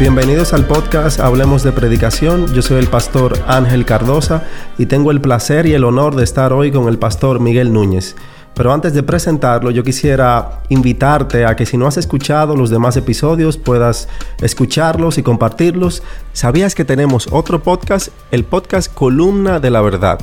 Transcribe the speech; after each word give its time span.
Bienvenidos 0.00 0.54
al 0.54 0.64
podcast 0.64 1.20
Hablemos 1.20 1.62
de 1.62 1.72
Predicación. 1.72 2.54
Yo 2.54 2.62
soy 2.62 2.78
el 2.78 2.86
pastor 2.86 3.38
Ángel 3.46 3.84
Cardosa 3.84 4.44
y 4.78 4.86
tengo 4.86 5.10
el 5.10 5.20
placer 5.20 5.66
y 5.66 5.74
el 5.74 5.84
honor 5.84 6.16
de 6.16 6.24
estar 6.24 6.54
hoy 6.54 6.72
con 6.72 6.88
el 6.88 6.98
pastor 6.98 7.38
Miguel 7.38 7.70
Núñez. 7.70 8.16
Pero 8.54 8.72
antes 8.72 8.94
de 8.94 9.02
presentarlo, 9.02 9.70
yo 9.70 9.84
quisiera 9.84 10.62
invitarte 10.70 11.44
a 11.44 11.54
que 11.54 11.66
si 11.66 11.76
no 11.76 11.86
has 11.86 11.98
escuchado 11.98 12.56
los 12.56 12.70
demás 12.70 12.96
episodios, 12.96 13.58
puedas 13.58 14.08
escucharlos 14.40 15.18
y 15.18 15.22
compartirlos. 15.22 16.02
¿Sabías 16.32 16.74
que 16.74 16.86
tenemos 16.86 17.28
otro 17.30 17.62
podcast? 17.62 18.08
El 18.30 18.44
podcast 18.44 18.90
Columna 18.94 19.60
de 19.60 19.68
la 19.68 19.82
Verdad 19.82 20.18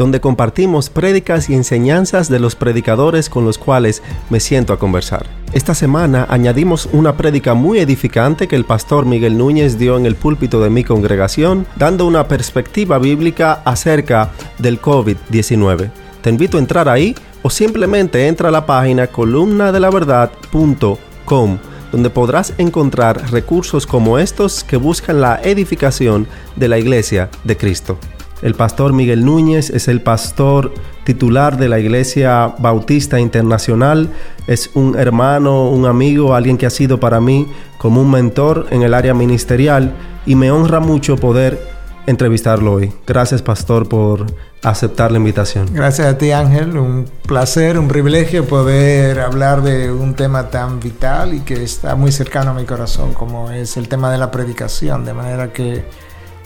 donde 0.00 0.18
compartimos 0.18 0.88
prédicas 0.88 1.50
y 1.50 1.54
enseñanzas 1.54 2.30
de 2.30 2.40
los 2.40 2.56
predicadores 2.56 3.28
con 3.28 3.44
los 3.44 3.58
cuales 3.58 4.02
me 4.30 4.40
siento 4.40 4.72
a 4.72 4.78
conversar. 4.78 5.26
Esta 5.52 5.74
semana 5.74 6.26
añadimos 6.30 6.88
una 6.92 7.18
prédica 7.18 7.52
muy 7.52 7.80
edificante 7.80 8.48
que 8.48 8.56
el 8.56 8.64
pastor 8.64 9.04
Miguel 9.04 9.36
Núñez 9.36 9.76
dio 9.76 9.98
en 9.98 10.06
el 10.06 10.14
púlpito 10.14 10.62
de 10.62 10.70
mi 10.70 10.84
congregación, 10.84 11.66
dando 11.76 12.06
una 12.06 12.28
perspectiva 12.28 12.98
bíblica 12.98 13.60
acerca 13.66 14.30
del 14.56 14.80
COVID-19. 14.80 15.90
Te 16.22 16.30
invito 16.30 16.56
a 16.56 16.60
entrar 16.60 16.88
ahí 16.88 17.14
o 17.42 17.50
simplemente 17.50 18.26
entra 18.26 18.48
a 18.48 18.52
la 18.52 18.64
página 18.64 19.06
columnadelaverdad.com 19.06 21.58
donde 21.92 22.08
podrás 22.08 22.54
encontrar 22.56 23.30
recursos 23.30 23.86
como 23.86 24.18
estos 24.18 24.64
que 24.64 24.78
buscan 24.78 25.20
la 25.20 25.42
edificación 25.42 26.26
de 26.56 26.68
la 26.68 26.78
iglesia 26.78 27.28
de 27.44 27.58
Cristo. 27.58 27.98
El 28.42 28.54
pastor 28.54 28.92
Miguel 28.92 29.24
Núñez 29.24 29.70
es 29.70 29.88
el 29.88 30.00
pastor 30.00 30.72
titular 31.04 31.58
de 31.58 31.68
la 31.68 31.78
Iglesia 31.78 32.54
Bautista 32.58 33.20
Internacional. 33.20 34.08
Es 34.46 34.70
un 34.74 34.98
hermano, 34.98 35.68
un 35.68 35.86
amigo, 35.86 36.34
alguien 36.34 36.56
que 36.56 36.66
ha 36.66 36.70
sido 36.70 36.98
para 36.98 37.20
mí 37.20 37.46
como 37.78 38.00
un 38.00 38.10
mentor 38.10 38.66
en 38.70 38.82
el 38.82 38.94
área 38.94 39.12
ministerial 39.14 39.94
y 40.24 40.34
me 40.34 40.50
honra 40.50 40.80
mucho 40.80 41.16
poder 41.16 41.60
entrevistarlo 42.06 42.74
hoy. 42.74 42.92
Gracias, 43.06 43.42
pastor, 43.42 43.88
por 43.88 44.26
aceptar 44.62 45.12
la 45.12 45.18
invitación. 45.18 45.68
Gracias 45.72 46.08
a 46.08 46.18
ti, 46.18 46.32
Ángel. 46.32 46.76
Un 46.76 47.06
placer, 47.26 47.78
un 47.78 47.88
privilegio 47.88 48.46
poder 48.46 49.20
hablar 49.20 49.62
de 49.62 49.92
un 49.92 50.14
tema 50.14 50.48
tan 50.48 50.80
vital 50.80 51.34
y 51.34 51.40
que 51.40 51.62
está 51.62 51.94
muy 51.94 52.12
cercano 52.12 52.50
a 52.50 52.54
mi 52.54 52.64
corazón, 52.64 53.12
como 53.12 53.50
es 53.50 53.76
el 53.76 53.88
tema 53.88 54.10
de 54.10 54.18
la 54.18 54.30
predicación. 54.30 55.04
De 55.04 55.12
manera 55.12 55.52
que, 55.52 55.84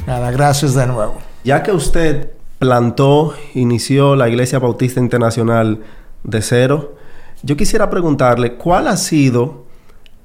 nada, 0.07 0.31
gracias 0.31 0.75
de 0.75 0.87
nuevo. 0.87 1.24
Ya 1.45 1.63
que 1.63 1.73
usted 1.73 2.31
plantó, 2.59 3.35
inició 3.55 4.17
la 4.17 4.31
Iglesia 4.31 4.59
Bautista 4.59 4.99
Internacional 4.99 5.81
de 6.23 6.41
cero, 6.41 6.97
yo 7.43 7.57
quisiera 7.59 7.91
preguntarle 7.91 8.55
cuál 8.55 8.89
ha 8.89 8.97
sido 8.97 9.67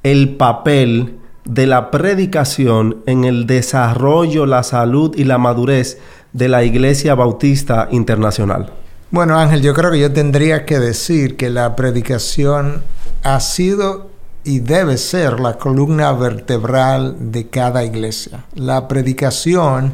el 0.03 0.38
papel 0.38 1.17
de 1.44 1.67
la 1.67 1.92
predicación 1.92 3.03
en 3.06 3.26
el 3.26 3.48
desarrollo, 3.48 4.45
la 4.45 4.64
salud 4.64 5.14
y 5.17 5.26
la 5.26 5.38
madurez 5.38 6.00
de 6.31 6.48
la 6.48 6.64
Iglesia 6.64 7.16
Bautista 7.16 7.89
Internacional. 7.92 8.72
Bueno, 9.11 9.38
Ángel, 9.38 9.61
yo 9.61 9.73
creo 9.73 9.92
que 9.92 10.00
yo 10.00 10.14
tendría 10.14 10.66
que 10.66 10.80
decir 10.80 11.36
que 11.36 11.50
la 11.50 11.76
predicación 11.76 12.81
ha 13.23 13.42
sido 13.42 14.09
y 14.45 14.59
debe 14.59 14.98
ser 14.98 15.42
la 15.42 15.58
columna 15.58 16.14
vertebral 16.14 17.31
de 17.31 17.48
cada 17.48 17.83
iglesia. 17.83 18.45
La 18.56 18.88
predicación 18.88 19.94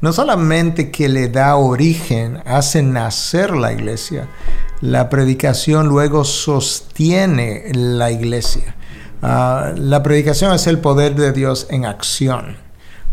no 0.00 0.12
solamente 0.12 0.90
que 0.90 1.08
le 1.08 1.28
da 1.28 1.56
origen, 1.56 2.42
hace 2.44 2.82
nacer 2.82 3.56
la 3.56 3.72
iglesia, 3.72 4.28
la 4.80 5.08
predicación 5.08 5.88
luego 5.88 6.24
sostiene 6.24 7.70
la 7.74 8.10
iglesia. 8.10 8.76
Ah, 9.22 9.72
la 9.76 10.02
predicación 10.02 10.52
es 10.52 10.66
el 10.66 10.78
poder 10.78 11.14
de 11.14 11.32
Dios 11.32 11.66
en 11.70 11.86
acción. 11.86 12.56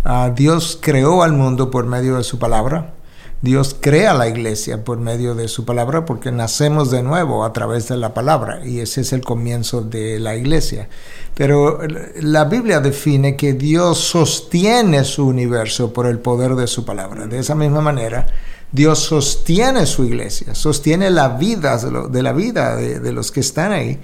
Ah, 0.03 0.31
Dios 0.35 0.77
creó 0.81 1.23
al 1.23 1.33
mundo 1.33 1.71
por 1.71 1.85
medio 1.85 2.17
de 2.17 2.23
su 2.23 2.39
palabra. 2.39 2.93
Dios 3.41 3.75
crea 3.79 4.13
la 4.13 4.27
iglesia 4.27 4.83
por 4.83 4.99
medio 4.99 5.33
de 5.33 5.47
su 5.47 5.65
palabra 5.65 6.05
porque 6.05 6.31
nacemos 6.31 6.91
de 6.91 7.01
nuevo 7.01 7.43
a 7.43 7.53
través 7.53 7.87
de 7.87 7.97
la 7.97 8.13
palabra 8.13 8.61
y 8.63 8.81
ese 8.81 9.01
es 9.01 9.13
el 9.13 9.21
comienzo 9.21 9.81
de 9.81 10.19
la 10.19 10.35
iglesia. 10.35 10.89
Pero 11.33 11.79
la 12.19 12.45
Biblia 12.45 12.81
define 12.81 13.35
que 13.35 13.53
Dios 13.53 13.97
sostiene 13.97 15.03
su 15.03 15.25
universo 15.25 15.91
por 15.91 16.05
el 16.05 16.19
poder 16.19 16.53
de 16.53 16.67
su 16.67 16.85
palabra. 16.85 17.25
De 17.25 17.39
esa 17.39 17.55
misma 17.55 17.81
manera, 17.81 18.27
Dios 18.71 18.99
sostiene 18.99 19.87
su 19.87 20.03
iglesia, 20.03 20.53
sostiene 20.53 21.09
la 21.09 21.29
vida 21.29 21.77
de, 21.77 22.21
la 22.21 22.33
vida 22.33 22.75
de, 22.75 23.11
los 23.11 23.31
que 23.31 23.39
están 23.39 23.71
ahí 23.71 23.99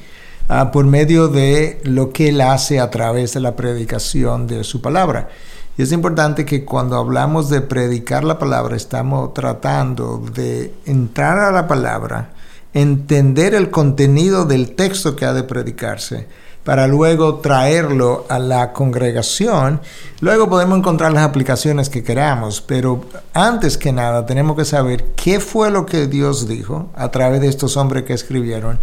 ah, 0.49 0.71
por 0.71 0.85
medio 0.85 1.27
de 1.27 1.79
lo 1.83 2.11
que 2.11 2.29
Él 2.29 2.41
hace 2.41 2.79
a 2.79 2.89
través 2.89 3.35
de 3.35 3.41
la 3.41 3.55
predicación 3.55 4.47
de 4.47 4.63
su 4.63 4.81
palabra. 4.81 5.29
Y 5.77 5.83
es 5.83 5.91
importante 5.91 6.43
que 6.43 6.65
cuando 6.65 6.97
hablamos 6.97 7.49
de 7.49 7.61
predicar 7.61 8.23
la 8.23 8.39
palabra, 8.39 8.75
estamos 8.75 9.33
tratando 9.35 10.17
de 10.33 10.73
entrar 10.85 11.37
a 11.37 11.51
la 11.51 11.67
palabra, 11.67 12.31
entender 12.73 13.53
el 13.53 13.69
contenido 13.69 14.45
del 14.45 14.73
texto 14.75 15.15
que 15.15 15.25
ha 15.25 15.33
de 15.33 15.43
predicarse, 15.43 16.27
para 16.63 16.87
luego 16.87 17.35
traerlo 17.35 18.25
a 18.27 18.39
la 18.39 18.73
congregación. 18.73 19.79
Luego 20.19 20.49
podemos 20.49 20.79
encontrar 20.79 21.13
las 21.13 21.23
aplicaciones 21.23 21.89
que 21.89 22.03
queramos, 22.03 22.59
pero 22.59 23.05
antes 23.33 23.77
que 23.77 23.93
nada 23.93 24.25
tenemos 24.25 24.57
que 24.57 24.65
saber 24.65 25.05
qué 25.15 25.39
fue 25.39 25.69
lo 25.69 25.85
que 25.85 26.07
Dios 26.07 26.47
dijo 26.47 26.89
a 26.95 27.09
través 27.11 27.39
de 27.39 27.49
estos 27.49 27.77
hombres 27.77 28.03
que 28.03 28.13
escribieron 28.13 28.79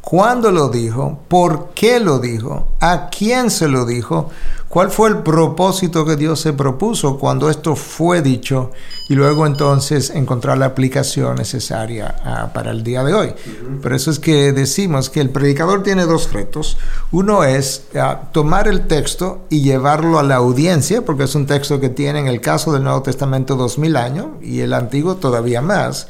cuándo 0.00 0.50
lo 0.50 0.68
dijo, 0.68 1.18
por 1.28 1.70
qué 1.74 2.00
lo 2.00 2.18
dijo, 2.18 2.68
a 2.80 3.10
quién 3.10 3.50
se 3.50 3.68
lo 3.68 3.84
dijo, 3.84 4.30
cuál 4.68 4.90
fue 4.90 5.08
el 5.08 5.18
propósito 5.18 6.04
que 6.04 6.16
Dios 6.16 6.40
se 6.40 6.52
propuso 6.52 7.18
cuando 7.18 7.50
esto 7.50 7.76
fue 7.76 8.22
dicho 8.22 8.70
y 9.08 9.14
luego 9.14 9.46
entonces 9.46 10.10
encontrar 10.10 10.58
la 10.58 10.66
aplicación 10.66 11.36
necesaria 11.36 12.14
ah, 12.24 12.50
para 12.52 12.70
el 12.70 12.82
día 12.82 13.02
de 13.02 13.14
hoy. 13.14 13.34
Por 13.82 13.92
eso 13.92 14.10
es 14.10 14.18
que 14.18 14.52
decimos 14.52 15.10
que 15.10 15.20
el 15.20 15.30
predicador 15.30 15.82
tiene 15.82 16.04
dos 16.04 16.32
retos. 16.32 16.76
Uno 17.10 17.44
es 17.44 17.84
ah, 17.96 18.28
tomar 18.32 18.68
el 18.68 18.86
texto 18.86 19.46
y 19.48 19.62
llevarlo 19.62 20.18
a 20.18 20.22
la 20.22 20.36
audiencia, 20.36 21.04
porque 21.04 21.24
es 21.24 21.34
un 21.34 21.46
texto 21.46 21.80
que 21.80 21.88
tiene 21.88 22.20
en 22.20 22.28
el 22.28 22.40
caso 22.40 22.72
del 22.72 22.84
Nuevo 22.84 23.02
Testamento 23.02 23.56
dos 23.56 23.78
mil 23.78 23.96
años 23.96 24.26
y 24.42 24.60
el 24.60 24.74
Antiguo 24.74 25.16
todavía 25.16 25.62
más. 25.62 26.08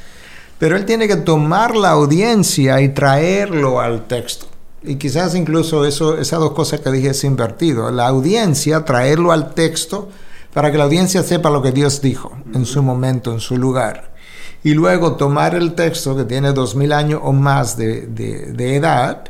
Pero 0.59 0.77
él 0.77 0.85
tiene 0.85 1.07
que 1.07 1.17
tomar 1.17 1.77
la 1.77 1.91
audiencia 1.91 2.81
y 2.81 2.89
traerlo 2.89 3.81
al 3.81 4.07
texto. 4.07 4.47
Y 4.83 4.97
quizás 4.97 5.35
incluso 5.35 5.85
eso, 5.85 6.19
esas 6.19 6.41
dos 6.41 6.53
cosas 6.53 6.81
que 6.81 6.91
dije 6.91 7.11
es 7.11 7.25
invertido. 7.25 7.91
La 7.91 8.09
audiencia, 8.09 8.85
traerlo 8.85 9.33
al 9.33 9.55
texto 9.55 10.09
para 10.53 10.73
que 10.73 10.79
la 10.79 10.85
audiencia 10.85 11.23
sepa 11.23 11.51
lo 11.51 11.63
que 11.63 11.73
Dios 11.73 12.01
dijo 12.01 12.33
en 12.55 12.65
su 12.65 12.83
momento, 12.83 13.33
en 13.33 13.41
su 13.41 13.57
lugar. 13.57 14.13
Y 14.65 14.75
luego 14.75 15.17
tomar 15.17 15.55
el 15.55 15.75
texto 15.75 16.17
que 16.17 16.25
tiene 16.25 16.53
dos 16.53 16.75
mil 16.75 16.93
años 16.93 17.21
o 17.23 17.33
más 17.33 17.77
de, 17.77 18.07
de 18.07 18.77
edad 18.77 19.25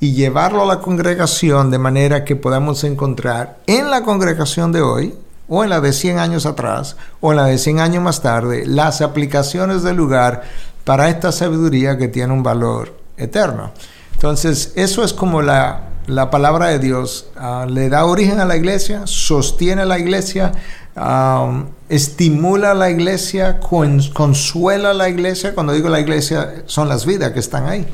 y 0.00 0.12
llevarlo 0.12 0.62
a 0.62 0.66
la 0.66 0.80
congregación 0.80 1.70
de 1.72 1.78
manera 1.78 2.24
que 2.24 2.36
podamos 2.36 2.84
encontrar 2.84 3.58
en 3.66 3.90
la 3.90 4.02
congregación 4.02 4.70
de 4.70 4.82
hoy 4.82 5.14
o 5.48 5.64
en 5.64 5.70
la 5.70 5.80
de 5.80 5.92
100 5.92 6.18
años 6.18 6.46
atrás, 6.46 6.96
o 7.20 7.32
en 7.32 7.36
la 7.38 7.46
de 7.46 7.58
100 7.58 7.80
años 7.80 8.02
más 8.02 8.22
tarde, 8.22 8.64
las 8.66 9.00
aplicaciones 9.00 9.82
del 9.82 9.96
lugar 9.96 10.42
para 10.84 11.08
esta 11.08 11.32
sabiduría 11.32 11.98
que 11.98 12.08
tiene 12.08 12.32
un 12.32 12.42
valor 12.42 12.94
eterno. 13.16 13.72
Entonces, 14.14 14.72
eso 14.74 15.04
es 15.04 15.12
como 15.12 15.42
la, 15.42 15.88
la 16.06 16.30
palabra 16.30 16.68
de 16.68 16.78
Dios 16.78 17.26
ah, 17.36 17.66
le 17.68 17.88
da 17.88 18.04
origen 18.04 18.40
a 18.40 18.44
la 18.44 18.56
iglesia, 18.56 19.02
sostiene 19.04 19.84
la 19.84 19.98
iglesia, 19.98 20.52
estimula 21.88 22.72
a 22.72 22.74
la 22.74 22.90
iglesia, 22.90 23.60
consuela 23.60 24.90
a 24.90 24.94
la 24.94 25.08
iglesia. 25.08 25.54
Cuando 25.54 25.72
digo 25.72 25.88
la 25.88 26.00
iglesia, 26.00 26.64
son 26.66 26.88
las 26.88 27.06
vidas 27.06 27.32
que 27.32 27.38
están 27.38 27.66
ahí. 27.66 27.86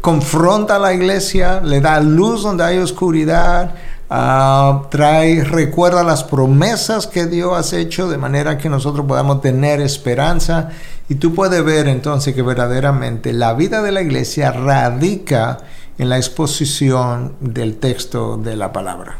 Confronta 0.00 0.76
a 0.76 0.78
la 0.78 0.92
iglesia, 0.92 1.60
le 1.60 1.80
da 1.80 2.00
luz 2.00 2.42
donde 2.42 2.64
hay 2.64 2.78
oscuridad, 2.78 3.74
Ah, 4.12 4.88
trae, 4.90 5.44
recuerda 5.44 6.02
las 6.02 6.24
promesas 6.24 7.06
que 7.06 7.26
Dios 7.26 7.72
ha 7.72 7.78
hecho 7.78 8.08
de 8.08 8.18
manera 8.18 8.58
que 8.58 8.68
nosotros 8.68 9.06
podamos 9.06 9.40
tener 9.40 9.80
esperanza 9.80 10.70
y 11.08 11.14
tú 11.14 11.32
puedes 11.32 11.64
ver 11.64 11.86
entonces 11.86 12.34
que 12.34 12.42
verdaderamente 12.42 13.32
la 13.32 13.54
vida 13.54 13.82
de 13.82 13.92
la 13.92 14.02
iglesia 14.02 14.50
radica 14.50 15.58
en 15.96 16.08
la 16.08 16.16
exposición 16.16 17.34
del 17.38 17.76
texto 17.76 18.36
de 18.36 18.56
la 18.56 18.72
palabra. 18.72 19.18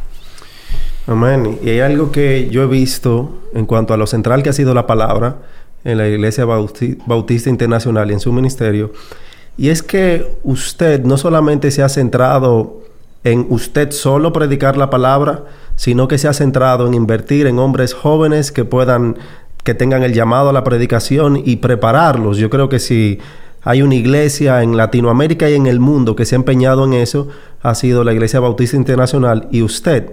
Amén. 1.06 1.60
Y 1.62 1.70
hay 1.70 1.80
algo 1.80 2.10
que 2.10 2.48
yo 2.50 2.64
he 2.64 2.66
visto 2.66 3.42
en 3.54 3.66
cuanto 3.66 3.94
a 3.94 3.96
lo 3.96 4.08
central 4.08 4.42
que 4.42 4.50
ha 4.50 4.52
sido 4.52 4.74
la 4.74 4.88
palabra 4.88 5.36
en 5.84 5.98
la 5.98 6.08
Iglesia 6.08 6.44
Bautista 6.44 7.48
Internacional 7.48 8.10
y 8.10 8.14
en 8.14 8.20
su 8.20 8.32
ministerio, 8.32 8.92
y 9.56 9.68
es 9.68 9.82
que 9.82 10.36
usted 10.42 11.04
no 11.04 11.16
solamente 11.16 11.70
se 11.70 11.82
ha 11.82 11.88
centrado 11.88 12.82
en 13.24 13.46
usted 13.50 13.90
solo 13.90 14.32
predicar 14.32 14.76
la 14.76 14.90
palabra, 14.90 15.44
sino 15.76 16.08
que 16.08 16.18
se 16.18 16.28
ha 16.28 16.32
centrado 16.32 16.86
en 16.86 16.94
invertir 16.94 17.46
en 17.46 17.58
hombres 17.58 17.94
jóvenes 17.94 18.52
que 18.52 18.64
puedan, 18.64 19.16
que 19.64 19.74
tengan 19.74 20.02
el 20.02 20.12
llamado 20.12 20.50
a 20.50 20.52
la 20.52 20.64
predicación 20.64 21.40
y 21.44 21.56
prepararlos. 21.56 22.38
Yo 22.38 22.50
creo 22.50 22.68
que 22.68 22.78
si 22.78 23.18
hay 23.62 23.82
una 23.82 23.94
iglesia 23.94 24.62
en 24.62 24.76
Latinoamérica 24.76 25.50
y 25.50 25.54
en 25.54 25.66
el 25.66 25.80
mundo 25.80 26.16
que 26.16 26.24
se 26.24 26.34
ha 26.34 26.36
empeñado 26.36 26.84
en 26.84 26.94
eso, 26.94 27.28
ha 27.62 27.74
sido 27.74 28.04
la 28.04 28.12
Iglesia 28.12 28.40
Bautista 28.40 28.76
Internacional 28.76 29.48
y 29.50 29.62
usted. 29.62 30.12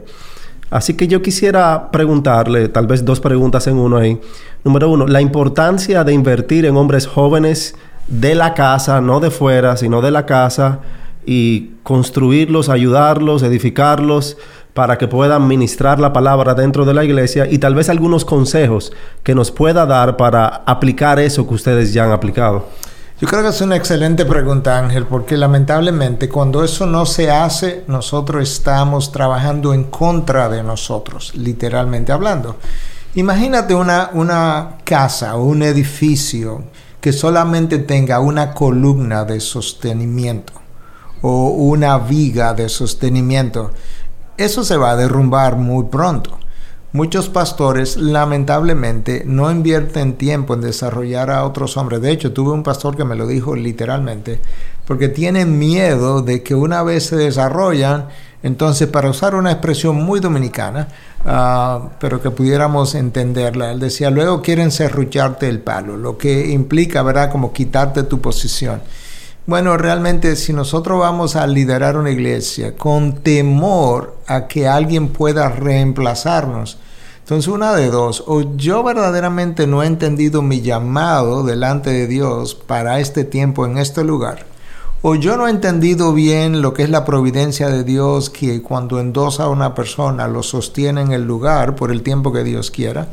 Así 0.70 0.96
que 0.96 1.08
yo 1.08 1.22
quisiera 1.22 1.92
preguntarle, 1.92 2.68
tal 2.68 2.88
vez 2.88 3.06
dos 3.06 3.22
preguntas 3.22 3.68
en 3.68 3.78
uno 3.78 3.98
ahí. 3.98 4.20
Número 4.66 4.90
uno, 4.90 5.08
la 5.08 5.22
importancia 5.22 6.04
de 6.04 6.12
invertir 6.12 6.66
en 6.66 6.76
hombres 6.76 7.08
jóvenes 7.08 7.76
de 8.08 8.36
la 8.36 8.54
casa, 8.54 9.00
no 9.00 9.22
de 9.22 9.32
fuera, 9.32 9.78
sino 9.78 10.02
de 10.02 10.12
la 10.12 10.26
casa, 10.26 10.82
y 11.28 11.76
construirlos, 11.84 12.70
ayudarlos, 12.70 13.44
edificarlos, 13.44 14.38
para 14.74 14.98
que 14.98 15.08
puedan 15.08 15.48
ministrar 15.48 16.00
la 16.00 16.14
palabra 16.14 16.54
dentro 16.54 16.86
de 16.86 16.94
la 16.94 17.04
iglesia 17.04 17.48
y 17.50 17.58
tal 17.58 17.76
vez 17.76 17.90
algunos 17.90 18.24
consejos 18.24 18.94
que 19.24 19.36
nos 19.36 19.52
pueda 19.52 19.86
dar 19.86 20.16
para 20.18 20.48
aplicar 20.48 21.20
eso 21.20 21.48
que 21.48 21.56
ustedes 21.56 21.94
ya 21.94 22.06
han 22.06 22.12
aplicado. 22.12 22.68
Yo 23.20 23.28
creo 23.28 23.42
que 23.42 23.50
es 23.50 23.60
una 23.62 23.76
excelente 23.76 24.24
pregunta, 24.26 24.78
Ángel, 24.78 25.08
porque 25.08 25.36
lamentablemente 25.36 26.30
cuando 26.30 26.64
eso 26.64 26.86
no 26.86 27.08
se 27.08 27.32
hace, 27.32 27.84
nosotros 27.88 28.44
estamos 28.44 29.12
trabajando 29.12 29.74
en 29.74 29.86
contra 29.86 30.48
de 30.48 30.62
nosotros, 30.62 31.34
literalmente 31.36 32.12
hablando. 32.12 32.58
Imagínate 33.16 33.74
una, 33.74 34.12
una 34.14 34.78
casa 34.84 35.36
o 35.36 35.44
un 35.46 35.64
edificio 35.64 36.66
que 37.02 37.12
solamente 37.12 37.80
tenga 37.80 38.20
una 38.20 38.54
columna 38.54 39.26
de 39.26 39.40
sostenimiento 39.40 40.54
o 41.22 41.50
una 41.50 41.98
viga 41.98 42.54
de 42.54 42.70
sostenimiento. 42.70 43.72
Eso 44.38 44.64
se 44.64 44.78
va 44.78 44.92
a 44.92 44.96
derrumbar 44.96 45.56
muy 45.56 45.86
pronto. 45.86 46.38
Muchos 46.94 47.28
pastores 47.28 47.98
lamentablemente 47.98 49.24
no 49.26 49.52
invierten 49.52 50.14
tiempo 50.14 50.54
en 50.54 50.62
desarrollar 50.62 51.30
a 51.30 51.44
otros 51.44 51.76
hombres. 51.76 52.02
De 52.02 52.12
hecho, 52.12 52.32
tuve 52.32 52.54
un 52.54 52.64
pastor 52.64 52.96
que 52.96 53.04
me 53.04 53.16
lo 53.16 53.28
dijo 53.28 53.56
literalmente, 53.56 54.40
porque 54.86 55.10
tienen 55.10 55.60
miedo 55.60 56.22
de 56.22 56.44
que 56.44 56.56
una 56.56 56.84
vez 56.84 57.08
se 57.08 57.18
desarrollan, 57.18 58.08
entonces 58.42 58.88
para 58.88 59.10
usar 59.10 59.36
una 59.36 59.52
expresión 59.52 59.98
muy 59.98 60.22
dominicana, 60.22 60.88
ah, 61.26 61.90
pero 62.00 62.22
que 62.22 62.32
pudiéramos 62.32 62.96
entenderla, 62.96 63.72
él 63.72 63.80
decía, 63.80 64.10
luego 64.10 64.42
quieren 64.42 64.72
serrucharte 64.72 65.50
el 65.50 65.60
palo, 65.60 65.98
lo 65.98 66.18
que 66.18 66.52
implica, 66.52 67.04
¿verdad?, 67.04 67.32
como 67.32 67.52
quitarte 67.52 68.04
tu 68.04 68.22
posición. 68.22 68.82
Bueno, 69.48 69.78
realmente 69.78 70.36
si 70.36 70.52
nosotros 70.52 71.00
vamos 71.00 71.38
a 71.38 71.48
liderar 71.48 71.96
una 71.96 72.12
iglesia 72.12 72.76
con 72.76 73.14
temor 73.14 74.18
a 74.28 74.46
que 74.46 74.68
alguien 74.68 75.08
pueda 75.08 75.48
reemplazarnos, 75.48 76.78
entonces 77.20 77.48
una 77.48 77.74
de 77.74 77.90
dos, 77.90 78.26
o 78.28 78.58
yo 78.58 78.84
verdaderamente 78.84 79.66
no 79.66 79.84
he 79.84 79.88
entendido 79.88 80.42
mi 80.42 80.60
llamado 80.60 81.44
delante 81.44 81.92
de 81.92 82.08
Dios 82.08 82.56
para 82.56 83.00
este 83.00 83.24
tiempo 83.24 83.66
en 83.66 83.78
este 83.78 84.04
lugar, 84.04 84.46
o 85.02 85.16
yo 85.16 85.38
no 85.38 85.48
he 85.48 85.52
entendido 85.52 86.12
bien 86.12 86.62
lo 86.62 86.74
que 86.74 86.84
es 86.84 86.90
la 86.90 87.06
providencia 87.06 87.70
de 87.70 87.86
Dios 87.86 88.30
que 88.30 88.62
cuando 88.62 89.00
endosa 89.00 89.44
a 89.44 89.50
una 89.50 89.74
persona 89.74 90.28
lo 90.28 90.44
sostiene 90.44 91.00
en 91.00 91.14
el 91.14 91.24
lugar 91.24 91.78
por 91.78 91.90
el 91.94 92.04
tiempo 92.04 92.34
que 92.34 92.44
Dios 92.44 92.70
quiera, 92.70 93.08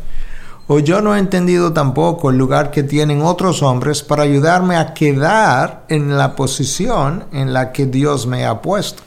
o 0.66 0.78
yo 0.78 1.00
no 1.00 1.14
he 1.14 1.18
entendido 1.18 1.72
tampoco 1.72 2.30
el 2.30 2.38
lugar 2.38 2.70
que 2.70 2.82
tienen 2.82 3.22
otros 3.22 3.62
hombres 3.62 4.02
para 4.02 4.22
ayudarme 4.22 4.76
a 4.76 4.94
quedar 4.94 5.84
en 5.88 6.16
la 6.16 6.36
posición 6.36 7.24
en 7.32 7.52
la 7.52 7.72
que 7.72 7.86
Dios 7.86 8.26
me 8.26 8.46
ha 8.46 8.62
puesto. 8.62 9.02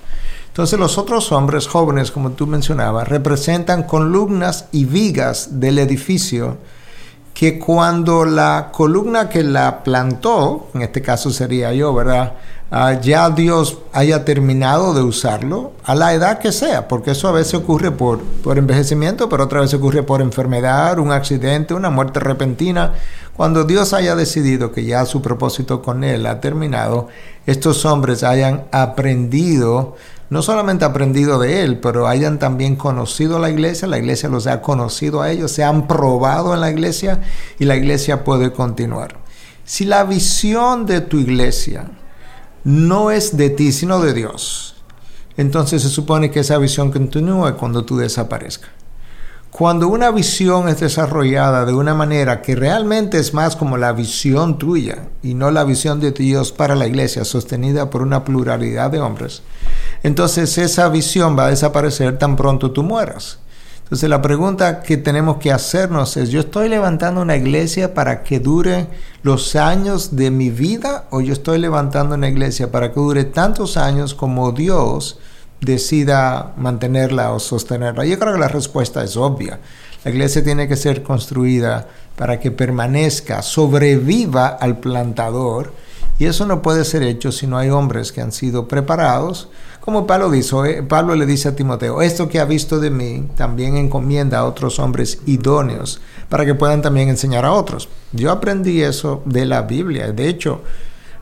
Entonces 0.47 0.79
los 0.79 0.97
otros 0.97 1.31
hombres 1.31 1.67
jóvenes, 1.67 2.11
como 2.11 2.31
tú 2.31 2.47
mencionabas, 2.47 3.07
representan 3.07 3.83
columnas 3.83 4.65
y 4.71 4.85
vigas 4.85 5.59
del 5.59 5.79
edificio 5.79 6.57
que 7.37 7.59
cuando 7.59 8.25
la 8.25 8.69
columna 8.71 9.29
que 9.29 9.43
la 9.43 9.83
plantó, 9.83 10.69
en 10.73 10.81
este 10.81 11.03
caso 11.03 11.29
sería 11.29 11.71
yo, 11.71 11.93
¿verdad? 11.93 12.33
Ah, 12.71 12.93
ya 12.99 13.29
Dios 13.29 13.77
haya 13.93 14.25
terminado 14.25 14.95
de 14.95 15.03
usarlo 15.03 15.73
a 15.83 15.93
la 15.93 16.15
edad 16.15 16.39
que 16.39 16.51
sea, 16.51 16.87
porque 16.87 17.11
eso 17.11 17.27
a 17.27 17.33
veces 17.33 17.53
ocurre 17.53 17.91
por, 17.91 18.23
por 18.23 18.57
envejecimiento, 18.57 19.29
pero 19.29 19.43
otra 19.43 19.61
vez 19.61 19.71
ocurre 19.75 20.01
por 20.01 20.21
enfermedad, 20.21 20.97
un 20.97 21.11
accidente, 21.11 21.75
una 21.75 21.91
muerte 21.91 22.19
repentina. 22.19 22.93
Cuando 23.35 23.65
Dios 23.65 23.93
haya 23.93 24.15
decidido 24.15 24.71
que 24.71 24.85
ya 24.85 25.05
su 25.05 25.21
propósito 25.21 25.83
con 25.83 26.03
él 26.03 26.25
ha 26.25 26.41
terminado, 26.41 27.07
estos 27.45 27.85
hombres 27.85 28.23
hayan 28.23 28.63
aprendido 28.71 29.95
no 30.29 30.41
solamente 30.41 30.85
aprendido 30.85 31.39
de 31.39 31.63
él, 31.63 31.79
pero 31.79 32.07
hayan 32.07 32.39
también 32.39 32.75
conocido 32.75 33.39
la 33.39 33.49
iglesia, 33.49 33.87
la 33.87 33.97
iglesia 33.97 34.29
los 34.29 34.47
ha 34.47 34.61
conocido 34.61 35.21
a 35.21 35.31
ellos, 35.31 35.51
se 35.51 35.63
han 35.63 35.87
probado 35.87 36.53
en 36.53 36.61
la 36.61 36.69
iglesia 36.69 37.21
y 37.59 37.65
la 37.65 37.75
iglesia 37.75 38.23
puede 38.23 38.51
continuar. 38.51 39.17
Si 39.63 39.85
la 39.85 40.03
visión 40.03 40.85
de 40.85 41.01
tu 41.01 41.17
iglesia 41.17 41.91
no 42.63 43.11
es 43.11 43.37
de 43.37 43.49
ti, 43.49 43.71
sino 43.71 44.01
de 44.01 44.13
Dios, 44.13 44.75
entonces 45.37 45.81
se 45.81 45.89
supone 45.89 46.31
que 46.31 46.41
esa 46.41 46.57
visión 46.57 46.91
continúa 46.91 47.55
cuando 47.55 47.85
tú 47.85 47.97
desaparezcas. 47.97 48.76
Cuando 49.51 49.87
una 49.87 50.11
visión 50.11 50.69
es 50.69 50.81
desarrollada 50.81 51.65
de 51.65 51.73
una 51.73 51.95
manera 51.95 52.41
que 52.41 52.55
realmente 52.55 53.17
es 53.17 53.33
más 53.33 53.55
como 53.55 53.77
la 53.77 53.93
visión 53.93 54.57
tuya 54.57 55.07
y 55.23 55.33
no 55.33 55.49
la 55.51 55.63
visión 55.63 55.99
de 55.99 56.11
Dios 56.11 56.51
para 56.51 56.75
la 56.75 56.85
iglesia, 56.85 57.25
sostenida 57.25 57.89
por 57.89 58.01
una 58.01 58.23
pluralidad 58.23 58.91
de 58.91 58.99
hombres, 58.99 59.41
entonces 60.03 60.57
esa 60.57 60.89
visión 60.89 61.37
va 61.37 61.45
a 61.45 61.49
desaparecer 61.49 62.19
tan 62.19 62.35
pronto 62.35 62.71
tú 62.71 62.83
mueras. 62.83 63.39
Entonces 63.83 64.09
la 64.09 64.21
pregunta 64.21 64.81
que 64.81 64.97
tenemos 64.97 65.37
que 65.37 65.53
hacernos 65.53 66.17
es, 66.17 66.29
¿yo 66.29 66.41
estoy 66.41 66.67
levantando 66.67 67.21
una 67.21 67.37
iglesia 67.37 67.93
para 67.93 68.21
que 68.21 68.41
dure 68.41 68.87
los 69.23 69.55
años 69.55 70.17
de 70.17 70.29
mi 70.29 70.49
vida 70.49 71.05
o 71.09 71.21
yo 71.21 71.31
estoy 71.31 71.57
levantando 71.57 72.15
una 72.15 72.27
iglesia 72.27 72.69
para 72.69 72.91
que 72.91 72.99
dure 72.99 73.23
tantos 73.23 73.77
años 73.77 74.13
como 74.13 74.51
Dios 74.51 75.19
decida 75.61 76.53
mantenerla 76.57 77.31
o 77.31 77.39
sostenerla? 77.39 78.05
Yo 78.05 78.19
creo 78.19 78.33
que 78.33 78.39
la 78.39 78.47
respuesta 78.47 79.03
es 79.03 79.17
obvia. 79.17 79.59
La 80.03 80.11
iglesia 80.11 80.43
tiene 80.43 80.67
que 80.67 80.75
ser 80.75 81.03
construida 81.03 81.87
para 82.15 82.39
que 82.39 82.51
permanezca, 82.51 83.41
sobreviva 83.41 84.47
al 84.47 84.79
plantador 84.79 85.73
y 86.19 86.25
eso 86.25 86.45
no 86.45 86.61
puede 86.61 86.83
ser 86.85 87.03
hecho 87.03 87.31
si 87.31 87.45
no 87.45 87.57
hay 87.57 87.69
hombres 87.69 88.11
que 88.11 88.21
han 88.21 88.31
sido 88.31 88.67
preparados 88.67 89.49
como 89.87 90.05
Pablo, 90.05 90.29
dice, 90.29 90.83
Pablo 90.83 91.15
le 91.15 91.25
dice 91.25 91.47
a 91.47 91.55
Timoteo, 91.55 92.01
esto 92.01 92.27
que 92.27 92.41
ha 92.41 92.43
visto 92.43 92.81
de 92.81 92.89
mí 92.89 93.25
también 93.37 93.77
encomienda 93.77 94.39
a 94.39 94.45
otros 94.45 94.79
hombres 94.79 95.19
idóneos 95.25 96.01
para 96.27 96.45
que 96.45 96.55
puedan 96.55 96.81
también 96.81 97.07
enseñar 97.07 97.45
a 97.45 97.53
otros. 97.53 97.87
Yo 98.11 98.33
aprendí 98.33 98.81
eso 98.81 99.21
de 99.23 99.45
la 99.45 99.61
Biblia. 99.61 100.11
De 100.11 100.27
hecho, 100.27 100.59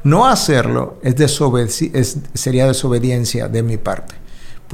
no 0.03 0.25
hacerlo 0.25 0.97
es 1.03 2.17
sería 2.33 2.65
desobediencia 2.65 3.47
de 3.47 3.61
mi 3.61 3.77
parte 3.77 4.15